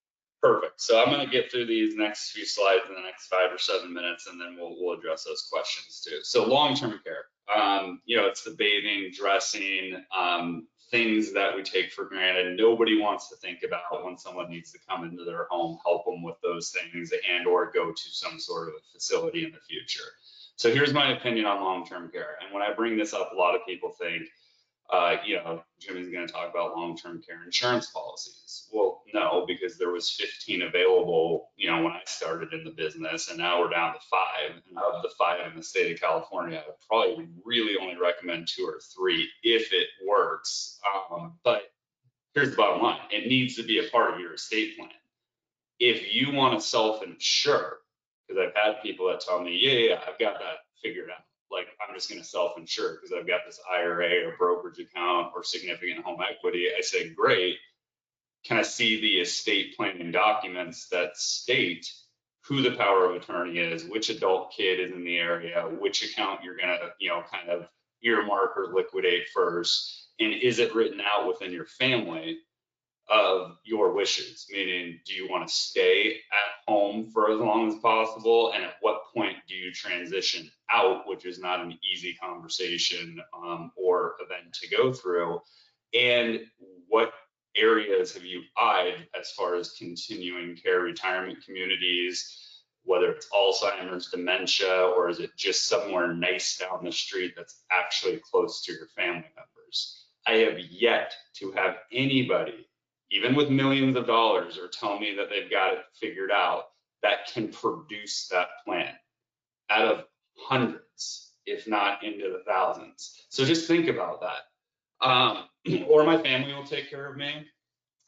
[0.41, 0.81] Perfect.
[0.81, 3.59] So I'm going to get through these next few slides in the next five or
[3.59, 6.17] seven minutes, and then we'll, we'll address those questions too.
[6.23, 7.25] So long-term care,
[7.55, 12.57] um, you know, it's the bathing, dressing, um, things that we take for granted.
[12.57, 16.23] Nobody wants to think about when someone needs to come into their home, help them
[16.23, 20.09] with those things and or go to some sort of a facility in the future.
[20.55, 22.37] So here's my opinion on long-term care.
[22.43, 24.23] And when I bring this up, a lot of people think,
[24.91, 28.67] uh, you know, Jimmy's going to talk about long-term care insurance policies.
[28.73, 33.29] Well, no, because there was 15 available, you know, when I started in the business,
[33.29, 34.61] and now we're down to five.
[34.67, 38.65] And of the five in the state of California, I probably really only recommend two
[38.65, 40.79] or three if it works.
[40.93, 41.61] Um, but
[42.35, 44.89] here's the bottom line: it needs to be a part of your estate plan.
[45.79, 47.77] If you want to self-insure,
[48.27, 51.67] because I've had people that tell me, yeah, yeah, I've got that figured out like
[51.87, 56.03] I'm just going to self-insure because I've got this IRA or brokerage account or significant
[56.03, 56.67] home equity.
[56.75, 57.57] I say, great.
[58.45, 61.91] Can I see the estate planning documents that state
[62.45, 66.43] who the power of attorney is, which adult kid is in the area, which account
[66.43, 67.67] you're gonna, you know, kind of
[68.03, 72.39] earmark or liquidate first, and is it written out within your family
[73.11, 74.47] of your wishes?
[74.49, 78.75] Meaning, do you want to stay at home for as long as possible, and at
[78.81, 84.53] what point do you transition out, which is not an easy conversation um, or event
[84.53, 85.39] to go through,
[85.93, 86.39] and
[86.87, 87.11] what
[87.57, 92.51] areas have you eyed as far as continuing care retirement communities?
[92.83, 98.19] whether it's Alzheimer's, dementia, or is it just somewhere nice down the street that's actually
[98.29, 100.07] close to your family members?
[100.27, 102.67] I have yet to have anybody,
[103.11, 106.65] even with millions of dollars, or tell me that they've got it figured out
[107.03, 108.93] that can produce that plan
[109.69, 110.05] out of
[110.37, 113.25] hundreds, if not into the thousands.
[113.29, 115.05] So just think about that.
[115.07, 115.45] Um,
[115.87, 117.45] or my family will take care of me.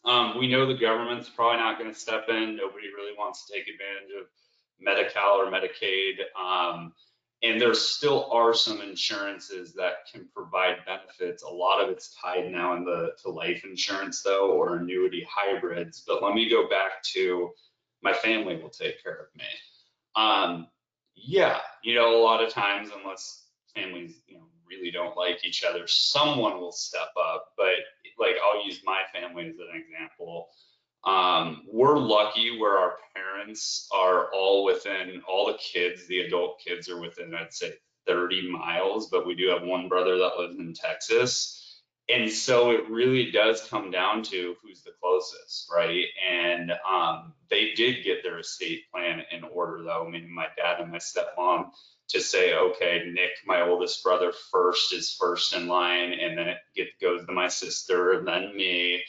[0.06, 2.56] Um, we know the government's probably not going to step in.
[2.56, 4.28] Nobody really wants to take advantage of
[4.80, 6.20] Medi-Cal or Medicaid.
[6.39, 6.93] Um,
[7.43, 11.43] and there still are some insurances that can provide benefits.
[11.43, 16.03] A lot of it's tied now in the to life insurance though, or annuity hybrids.
[16.07, 17.51] But let me go back to
[18.01, 19.45] my family will take care of me.
[20.15, 20.67] Um,
[21.15, 25.63] yeah, you know, a lot of times, unless families, you know, really don't like each
[25.63, 27.49] other, someone will step up.
[27.57, 27.75] But
[28.19, 30.47] like, I'll use my family as an example.
[31.06, 36.89] Um, we're lucky where our parents are all within, all the kids, the adult kids
[36.89, 37.74] are within, I'd say
[38.08, 41.60] 30 miles, but we do have one brother that lives in Texas.
[42.10, 46.06] And so it really does come down to who's the closest, right?
[46.30, 50.06] And um, they did get their estate plan in order, though.
[50.06, 51.70] I mean, my dad and my stepmom
[52.10, 56.58] to say, okay, Nick, my oldest brother, first is first in line, and then it
[56.76, 59.01] get, goes to my sister, and then me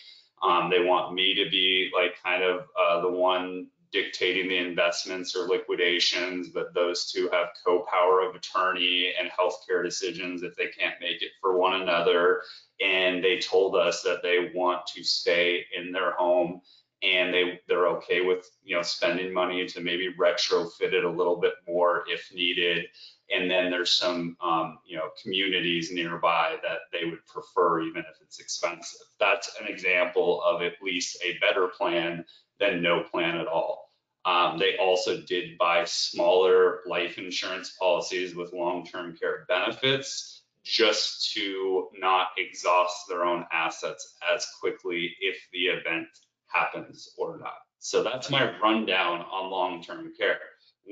[0.44, 5.36] um, they want me to be like kind of uh, the one dictating the investments
[5.36, 11.00] or liquidations, but those two have co-power of attorney and healthcare decisions if they can't
[11.00, 12.42] make it for one another.
[12.84, 16.60] And they told us that they want to stay in their home
[17.04, 21.36] and they they're okay with you know spending money to maybe retrofit it a little
[21.36, 22.86] bit more if needed
[23.30, 28.20] and then there's some um, you know communities nearby that they would prefer even if
[28.20, 29.06] it's expensive.
[29.18, 32.24] That's an example of at least a better plan
[32.60, 33.90] than no plan at all.
[34.24, 41.88] Um, they also did buy smaller life insurance policies with long-term care benefits just to
[41.98, 46.08] not exhaust their own assets as quickly if the event
[46.46, 47.52] happens or not.
[47.80, 50.38] So that's my rundown on long-term care.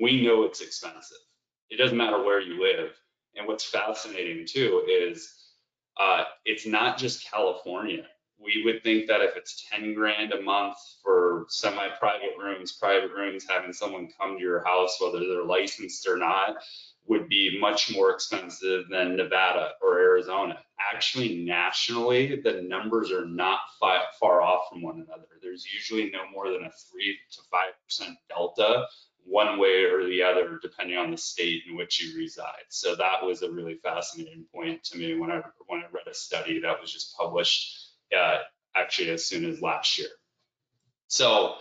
[0.01, 1.16] We know it's expensive
[1.73, 2.91] it doesn't matter where you live.
[3.35, 5.35] And what's fascinating too is
[5.99, 8.05] uh, it's not just California.
[8.39, 13.47] We would think that if it's 10 grand a month for semi-private rooms, private rooms,
[13.49, 16.57] having someone come to your house, whether they're licensed or not,
[17.07, 20.59] would be much more expensive than Nevada or Arizona.
[20.93, 25.27] Actually, nationally, the numbers are not far off from one another.
[25.41, 28.87] There's usually no more than a three to five percent delta
[29.25, 32.64] one way or the other, depending on the state in which you reside.
[32.68, 36.14] So that was a really fascinating point to me when I when I read a
[36.14, 38.39] study that was just published uh,
[38.77, 40.09] actually as soon as last year.
[41.07, 41.55] So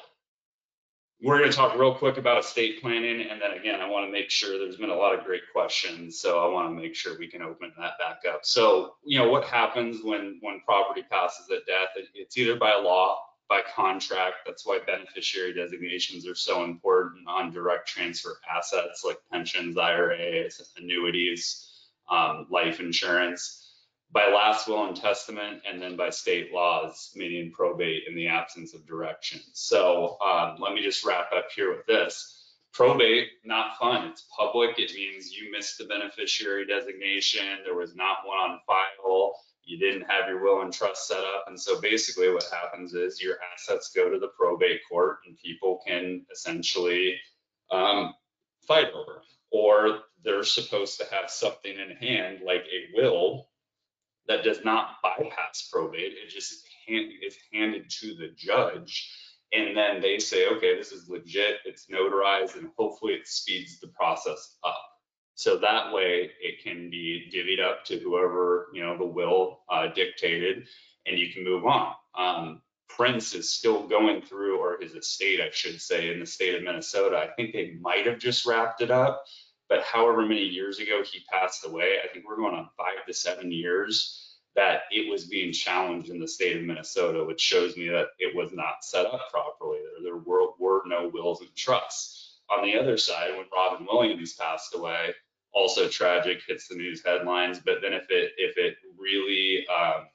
[1.22, 4.12] we're going to talk real quick about estate planning, and then again, I want to
[4.12, 7.18] make sure there's been a lot of great questions, so I want to make sure
[7.20, 8.40] we can open that back up.
[8.44, 11.90] So you know what happens when when property passes at death?
[12.16, 13.20] It's either by law
[13.52, 14.36] by contract.
[14.46, 21.68] That's why beneficiary designations are so important on direct transfer assets like pensions, IRAs, annuities,
[22.10, 23.74] um, life insurance,
[24.14, 28.74] by last will and testament, and then by state laws, meaning probate in the absence
[28.74, 29.42] of direction.
[29.52, 32.54] So um, let me just wrap up here with this.
[32.72, 34.08] Probate, not fun.
[34.08, 34.80] It's public.
[34.80, 37.60] It means you missed the beneficiary designation.
[37.66, 39.34] There was not one on file
[39.64, 41.46] you didn't have your will and trust set up.
[41.48, 45.82] And so basically what happens is your assets go to the probate court and people
[45.86, 47.16] can essentially
[47.72, 48.14] um,
[48.68, 53.50] fight over Or they're supposed to have something in hand like a will
[54.28, 56.14] that does not bypass probate.
[56.14, 59.10] It just hand, is handed to the judge.
[59.54, 63.88] And then they say, okay, this is legit, it's notarized, and hopefully it speeds the
[63.88, 64.91] process up.
[65.36, 69.88] So that way it can be divvied up to whoever, you know, the will uh,
[69.88, 70.68] dictated
[71.06, 71.94] and you can move on.
[72.18, 76.56] Um, Prince is still going through, or his estate, I should say, in the state
[76.56, 77.18] of Minnesota.
[77.18, 79.24] I think they might have just wrapped it up,
[79.70, 83.14] but however many years ago he passed away, I think we're going on five to
[83.14, 87.88] seven years that it was being challenged in the state of Minnesota, which shows me
[87.88, 89.80] that it was not set up properly.
[90.04, 92.21] There, were, were no wills and trusts
[92.52, 95.14] on the other side, when Robin Williams passed away,
[95.54, 97.60] also tragic, hits the news headlines.
[97.60, 100.08] But then if it if it really, um,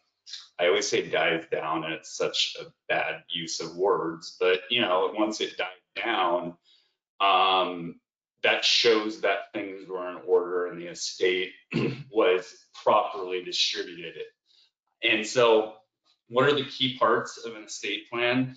[0.59, 4.37] I always say dies down, and it's such a bad use of words.
[4.39, 5.67] But you know, once it died
[6.03, 6.57] down,
[7.21, 8.01] um,
[8.43, 11.53] that shows that things were in order and the estate
[12.11, 14.23] was properly distributed.
[15.03, 15.75] And so,
[16.29, 18.57] what are the key parts of an estate plan?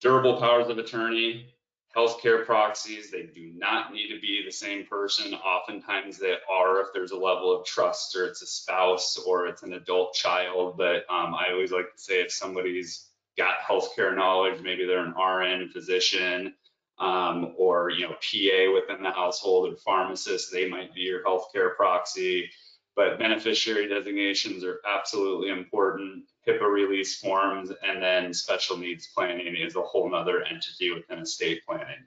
[0.00, 1.55] Durable powers of attorney,
[1.96, 5.34] healthcare proxies, they do not need to be the same person.
[5.34, 9.62] Oftentimes they are if there's a level of trust or it's a spouse or it's
[9.62, 10.76] an adult child.
[10.76, 15.14] But um, I always like to say if somebody's got healthcare knowledge, maybe they're an
[15.14, 16.54] RN physician
[16.98, 21.74] um, or you know PA within the household or pharmacist, they might be your healthcare
[21.76, 22.50] proxy.
[22.96, 26.24] But beneficiary designations are absolutely important.
[26.48, 31.62] HIPAA release forms, and then special needs planning is a whole nother entity within estate
[31.66, 32.06] planning.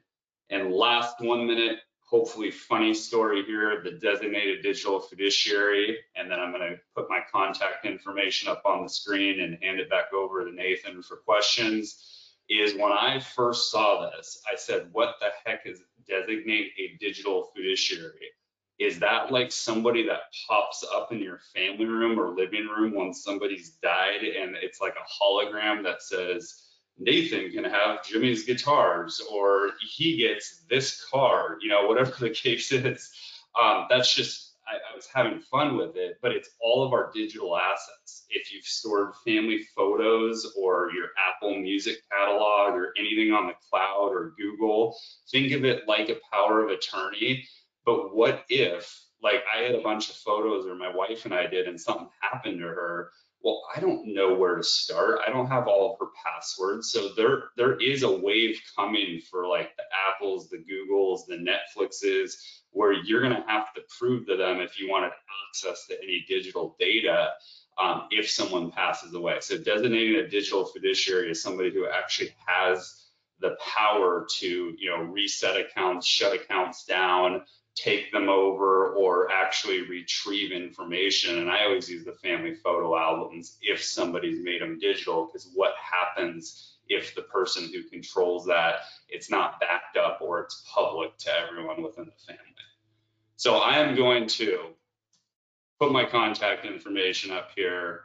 [0.49, 1.77] And last one minute,
[2.09, 7.85] hopefully funny story here, the designated digital fiduciary, and then I'm gonna put my contact
[7.85, 12.73] information up on the screen and hand it back over to Nathan for questions, is
[12.73, 18.31] when I first saw this, I said, what the heck is designate a digital fiduciary?
[18.79, 23.13] Is that like somebody that pops up in your family room or living room when
[23.13, 26.63] somebody's died and it's like a hologram that says
[26.97, 32.71] Nathan can have Jimmy's guitars or he gets this car, you know, whatever the case
[32.71, 33.11] is.
[33.61, 37.11] Um, that's just, I, I was having fun with it, but it's all of our
[37.13, 38.25] digital assets.
[38.29, 44.09] If you've stored family photos or your Apple Music catalog or anything on the cloud
[44.11, 44.95] or Google,
[45.31, 47.45] think of it like a power of attorney
[47.85, 51.47] but what if, like, I had a bunch of photos, or my wife and I
[51.47, 53.11] did, and something happened to her?
[53.41, 55.19] Well, I don't know where to start.
[55.25, 56.91] I don't have all of her passwords.
[56.91, 62.33] So there, there is a wave coming for like the Apples, the Googles, the Netflixes,
[62.71, 65.11] where you're going to have to prove to them if you wanted
[65.47, 67.29] access to any digital data
[67.81, 69.37] um, if someone passes away.
[69.39, 73.05] So designating a digital fiduciary as somebody who actually has
[73.39, 77.43] the power to, you know, reset accounts, shut accounts down,
[77.83, 81.39] take them over or actually retrieve information.
[81.39, 85.73] And I always use the family photo albums if somebody's made them digital, because what
[85.77, 91.29] happens if the person who controls that, it's not backed up or it's public to
[91.31, 92.43] everyone within the family.
[93.35, 94.59] So I am going to
[95.79, 98.01] put my contact information up here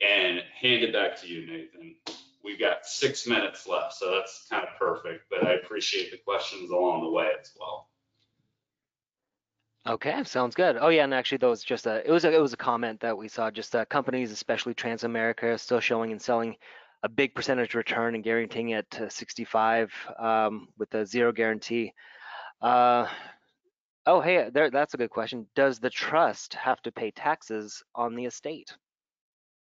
[0.00, 1.96] and hand it back to you, Nathan.
[2.42, 6.70] We've got six minutes left, so that's kind of perfect, but I appreciate the questions
[6.70, 7.88] along the way as well.
[9.84, 10.76] Okay, sounds good.
[10.80, 13.00] Oh yeah, and actually, that was just a it was a it was a comment
[13.00, 13.50] that we saw.
[13.50, 16.56] Just uh, companies, especially Transamerica, still showing and selling
[17.02, 21.92] a big percentage return and guaranteeing it to 65 um, with a zero guarantee.
[22.60, 23.08] Uh,
[24.06, 25.48] oh hey, there that's a good question.
[25.56, 28.72] Does the trust have to pay taxes on the estate?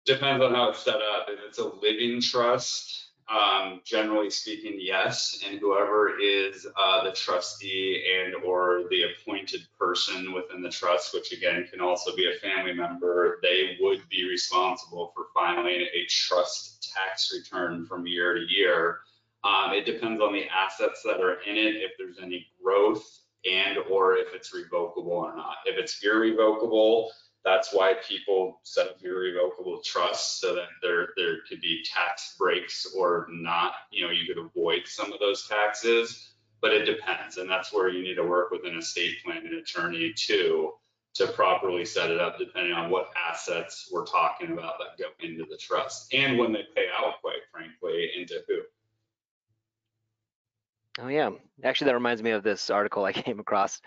[0.06, 1.28] Depends on how it's set up.
[1.30, 8.04] If it's a living trust, um, generally speaking, yes, and whoever is uh, the trustee
[8.14, 12.74] and or the appointed person within the trust, which again can also be a family
[12.74, 19.00] member, they would be responsible for filing a trust tax return from year to year.
[19.44, 23.78] Um, it depends on the assets that are in it, if there's any growth and
[23.90, 25.56] or if it's revocable or not.
[25.66, 27.12] If it's irrevocable,
[27.44, 32.88] that's why people set up irrevocable trusts so that there there could be tax breaks
[32.96, 33.74] or not.
[33.92, 37.90] You know, you could avoid some of those taxes, but it depends, and that's where
[37.90, 40.74] you need to work with an estate planning attorney too
[41.14, 45.46] to properly set it up, depending on what assets we're talking about that go into
[45.50, 48.62] the trust and when they pay out, quite frankly, into who.
[51.00, 51.32] Oh yeah,
[51.64, 53.82] actually, that reminds me of this article I came across.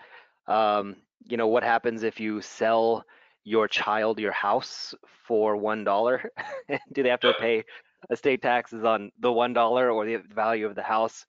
[0.47, 3.05] Um, you know, what happens if you sell
[3.45, 4.93] your child your house
[5.25, 6.29] for one dollar?
[6.93, 7.63] Do they have to pay
[8.09, 11.25] estate taxes on the one dollar or the value of the house?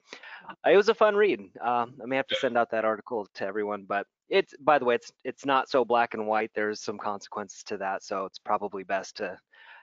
[0.65, 1.39] It was a fun read.
[1.61, 4.85] Um, I may have to send out that article to everyone, but it's by the
[4.85, 6.51] way, it's it's not so black and white.
[6.53, 9.37] There's some consequences to that, so it's probably best to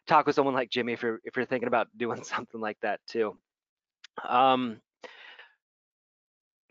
[0.06, 3.00] talk with someone like Jimmy if you're if you're thinking about doing something like that
[3.08, 3.36] too.
[4.28, 4.80] Um,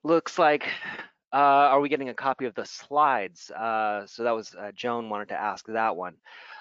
[0.04, 0.68] looks like
[1.34, 3.50] uh, are we getting a copy of the slides?
[3.52, 6.16] Uh, so that was uh, Joan wanted to ask that one.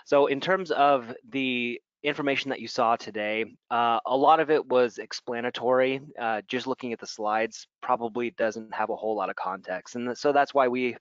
[0.06, 4.66] So in terms of the information that you saw today, uh, a lot of it
[4.66, 6.00] was explanatory.
[6.20, 9.94] Uh, just looking at the slides probably doesn't have a whole lot of context.
[9.94, 10.96] And so that's why we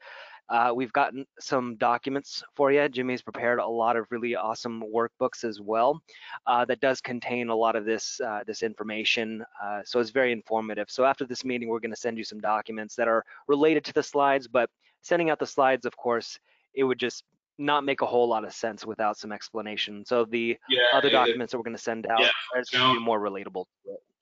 [0.52, 2.88] Uh, we've gotten some documents for you.
[2.90, 6.02] Jimmy's prepared a lot of really awesome workbooks as well
[6.46, 9.46] uh, that does contain a lot of this uh, this information.
[9.64, 10.88] Uh, so it's very informative.
[10.90, 13.94] So after this meeting, we're going to send you some documents that are related to
[13.94, 14.70] the slides, but
[15.02, 16.38] sending out the slides, of course,
[16.74, 17.24] it would just
[17.58, 20.04] not make a whole lot of sense without some explanation.
[20.06, 22.94] So the Yeah, other it- documents that we're going to send out Yeah, are going
[22.96, 23.66] to be more relatable.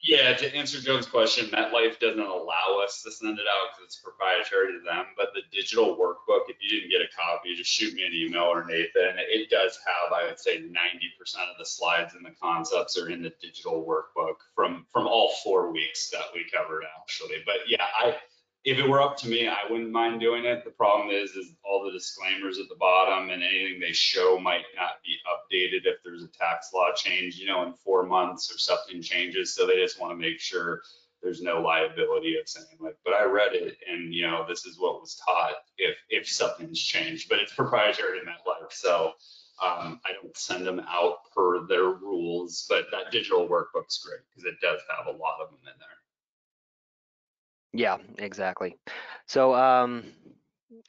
[0.02, 3.95] Yeah, to answer Joe's question, MetLife doesn't allow us to send it out because it's
[3.97, 5.08] proprietary to them.
[5.18, 8.43] But the digital workbook, if you didn't get a copy, just shoot me an email
[8.43, 9.20] or Nathan.
[9.20, 10.72] It does have, I would say, 90%
[11.52, 15.72] of the slides and the concepts are in the digital workbook from from all four
[15.74, 17.43] weeks that we covered actually.
[17.45, 18.16] But yeah, I
[18.66, 20.66] if it were up to me, I wouldn't mind doing it.
[20.66, 24.66] The problem is, is all the disclaimers at the bottom and anything they show might
[24.76, 28.57] not be updated if there's a tax law change, you know, in four months or
[28.57, 29.55] something changes.
[29.55, 30.82] So they just want to make sure
[31.22, 34.80] there's no liability of saying like, but I read it and you know, this is
[34.80, 37.30] what was taught if if something's changed.
[37.30, 39.14] But it's proprietary to MetLife, so
[39.62, 42.66] um, I don't send them out per their rules.
[42.70, 45.99] But that digital workbook's great because it does have a lot of them in there.
[47.74, 48.78] Yeah, exactly.
[49.28, 50.03] So, um,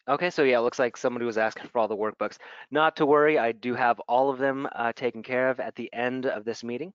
[0.08, 2.38] okay, so yeah, it looks like somebody was asking for all the workbooks.
[2.70, 5.92] Not to worry, I do have all of them uh, taken care of at the
[5.92, 6.92] end of this meeting.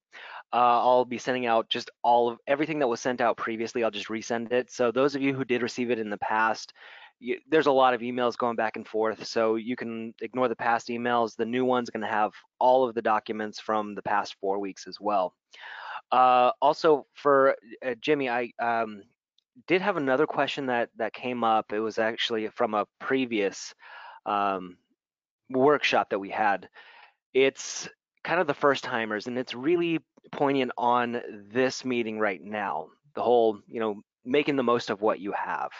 [0.52, 3.84] Uh, I'll be sending out just all of everything that was sent out previously.
[3.84, 4.72] I'll just resend it.
[4.72, 6.74] So those of you who did receive it in the past,
[7.20, 9.26] you, there's a lot of emails going back and forth.
[9.28, 11.36] So you can ignore the past emails.
[11.36, 14.88] The new one's going to have all of the documents from the past four weeks
[14.88, 15.34] as well.
[16.12, 17.56] Uh, also for
[17.86, 19.04] uh, Jimmy, I um,
[19.68, 21.74] did have another question that that came up.
[21.74, 23.74] It was actually from a previous
[24.26, 24.78] um,
[25.50, 26.70] workshop that we had.
[27.34, 27.88] It's
[28.24, 30.00] kind of the first timers, and it's really
[30.32, 32.88] poignant on this meeting right now.
[33.16, 35.72] The whole, you know, making the most of what you have.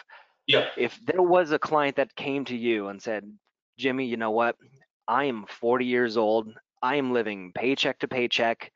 [0.46, 0.66] Yeah.
[0.76, 3.30] If there was a client that came to you and said,
[3.78, 4.56] Jimmy, you know what?
[5.08, 6.54] I am 40 years old.
[6.82, 8.72] I am living paycheck to paycheck.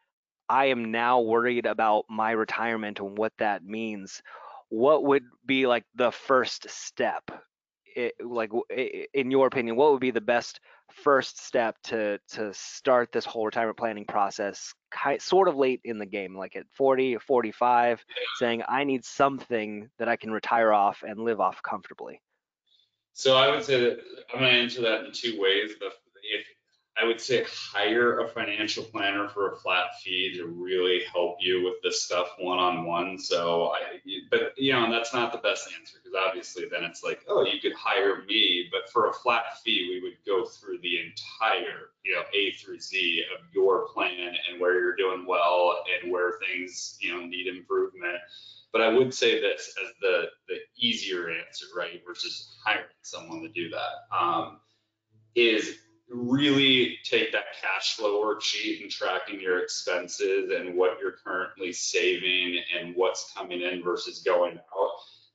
[0.49, 4.21] I am now worried about my retirement and what that means
[4.71, 7.31] what would be like the first step?
[7.97, 8.53] It, like
[9.13, 10.61] in your opinion what would be the best
[11.03, 14.73] first step to to start this whole retirement planning process
[15.19, 18.05] sort of late in the game like at 40 or 45
[18.39, 22.23] saying i need something that i can retire off and live off comfortably
[23.13, 23.99] so i would say that
[24.33, 25.73] i'm going to answer that in two ways.
[25.81, 25.87] The,
[26.23, 26.47] if
[27.01, 31.65] I would say hire a financial planner for a flat fee to really help you
[31.65, 33.19] with this stuff one on one.
[33.19, 34.01] So I,
[34.31, 37.61] but you know, that's not the best answer because obviously then it's like, oh, you
[37.61, 42.15] could hire me, but for a flat fee, we would go through the entire, you
[42.15, 46.97] know, A through Z of your plan and where you're doing well and where things,
[47.01, 48.19] you know, need improvement.
[48.73, 53.49] But I would say this as the the easier answer, right, versus hiring someone to
[53.49, 54.61] do that, um,
[55.35, 55.79] is
[56.11, 62.61] really take that cash flow worksheet and tracking your expenses and what you're currently saving
[62.77, 64.91] and what's coming in versus going out,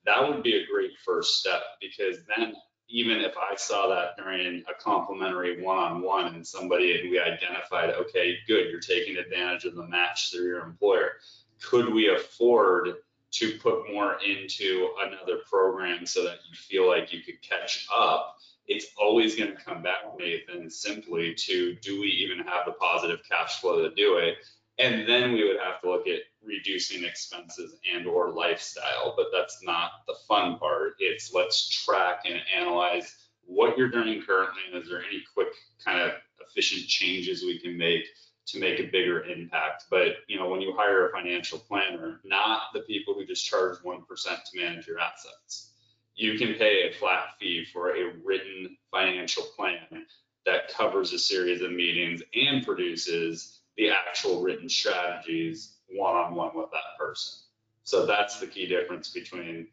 [0.06, 2.54] that would be a great first step because then
[2.88, 8.38] even if I saw that during a complimentary one-on-one and somebody and we identified, okay,
[8.48, 11.14] good, you're taking advantage of the match through your employer.
[11.62, 12.90] Could we afford
[13.32, 18.38] to put more into another program so that you feel like you could catch up?
[18.68, 23.20] It's always going to come back, Nathan, simply to do we even have the positive
[23.30, 24.38] cash flow to do it?
[24.78, 29.64] And then we would have to look at reducing expenses and or lifestyle, but that's
[29.64, 30.96] not the fun part.
[31.00, 35.50] It's let's track and analyze what you're doing currently and is there any quick
[35.84, 38.06] kind of efficient changes we can make
[38.48, 39.86] to make a bigger impact.
[39.90, 43.78] But you know, when you hire a financial planner, not the people who just charge
[43.80, 45.75] 1% to manage your assets
[46.16, 50.06] you can pay a flat fee for a written financial plan
[50.46, 56.98] that covers a series of meetings and produces the actual written strategies one-on-one with that
[56.98, 57.40] person.
[57.84, 59.68] So that's the key difference between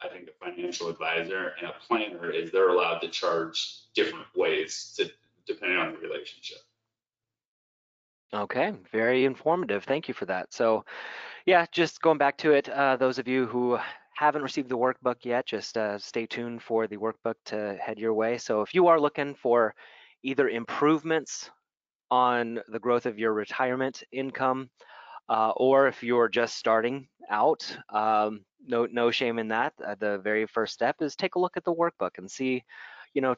[0.00, 4.94] I think a financial advisor and a planner is they're allowed to charge different ways
[4.96, 5.10] to,
[5.46, 6.58] depending on the relationship.
[8.32, 9.84] Okay, very informative.
[9.84, 10.52] Thank you for that.
[10.52, 10.84] So,
[11.46, 13.78] yeah, just going back to it, uh, those of you who
[14.18, 18.14] haven't received the workbook yet, just uh, stay tuned for the workbook to head your
[18.14, 18.36] way.
[18.36, 19.76] So if you are looking for
[20.24, 21.48] either improvements
[22.10, 24.70] on the growth of your retirement income,
[25.28, 29.72] uh, or if you're just starting out, um, no no shame in that.
[29.86, 32.64] Uh, the very first step is take a look at the workbook and see
[33.18, 33.34] you know,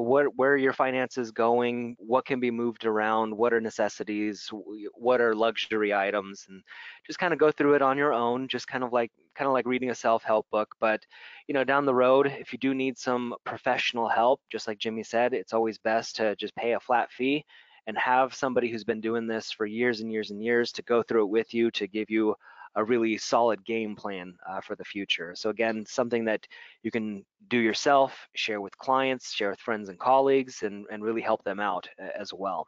[0.00, 4.48] what, where your finances going, what can be moved around, what are necessities,
[4.94, 6.62] what are luxury items, and
[7.04, 9.52] just kind of go through it on your own, just kind of like kind of
[9.52, 10.76] like reading a self-help book.
[10.78, 11.04] But
[11.48, 15.02] you know, down the road, if you do need some professional help, just like Jimmy
[15.02, 17.44] said, it's always best to just pay a flat fee
[17.88, 21.02] and have somebody who's been doing this for years and years and years to go
[21.02, 22.36] through it with you to give you
[22.76, 25.34] a really solid game plan uh, for the future.
[25.36, 26.46] So again, something that
[26.82, 31.22] you can do yourself, share with clients, share with friends and colleagues, and, and really
[31.22, 32.66] help them out as well.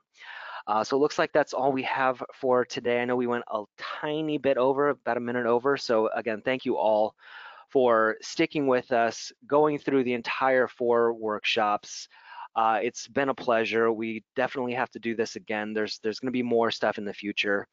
[0.66, 3.00] Uh, so it looks like that's all we have for today.
[3.00, 3.64] I know we went a
[4.00, 5.76] tiny bit over, about a minute over.
[5.76, 7.14] So again, thank you all
[7.70, 12.08] for sticking with us, going through the entire four workshops.
[12.56, 13.92] Uh, it's been a pleasure.
[13.92, 15.74] We definitely have to do this again.
[15.74, 17.68] There's there's going to be more stuff in the future.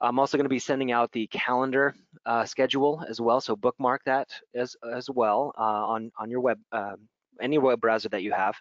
[0.00, 1.94] I'm also going to be sending out the calendar
[2.26, 6.58] uh, schedule as well, so bookmark that as as well uh, on on your web
[6.72, 6.96] uh,
[7.40, 8.56] any web browser that you have.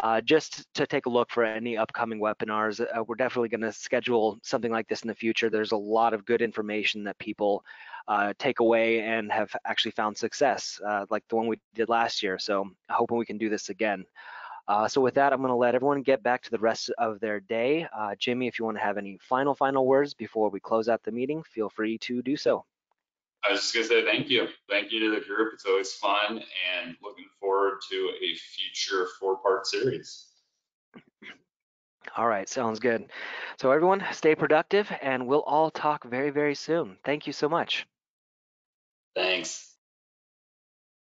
[0.00, 2.80] Uh, just to take a look for any upcoming webinars.
[2.80, 5.50] Uh, we're definitely going to schedule something like this in the future.
[5.50, 7.64] There's a lot of good information that people
[8.38, 10.80] take away and have actually found success,
[11.10, 12.38] like the one we did last year.
[12.38, 14.04] So hoping we can do this again.
[14.70, 17.18] Uh, so with that, I'm going to let everyone get back to the rest of
[17.18, 17.88] their day.
[17.92, 21.02] Uh, Jimmy, if you want to have any final, final words before we close out
[21.02, 22.64] the meeting, feel free to do so.
[23.42, 24.46] I was just gonna say thank you.
[24.68, 25.54] Thank you to the group.
[25.54, 26.40] It's always fun
[26.78, 30.26] and looking forward to a future four-part series.
[32.16, 33.10] All right, sounds good.
[33.60, 36.96] So everyone, stay productive and we'll all talk very, very soon.
[37.04, 37.88] Thank you so much.
[39.16, 39.69] Thanks.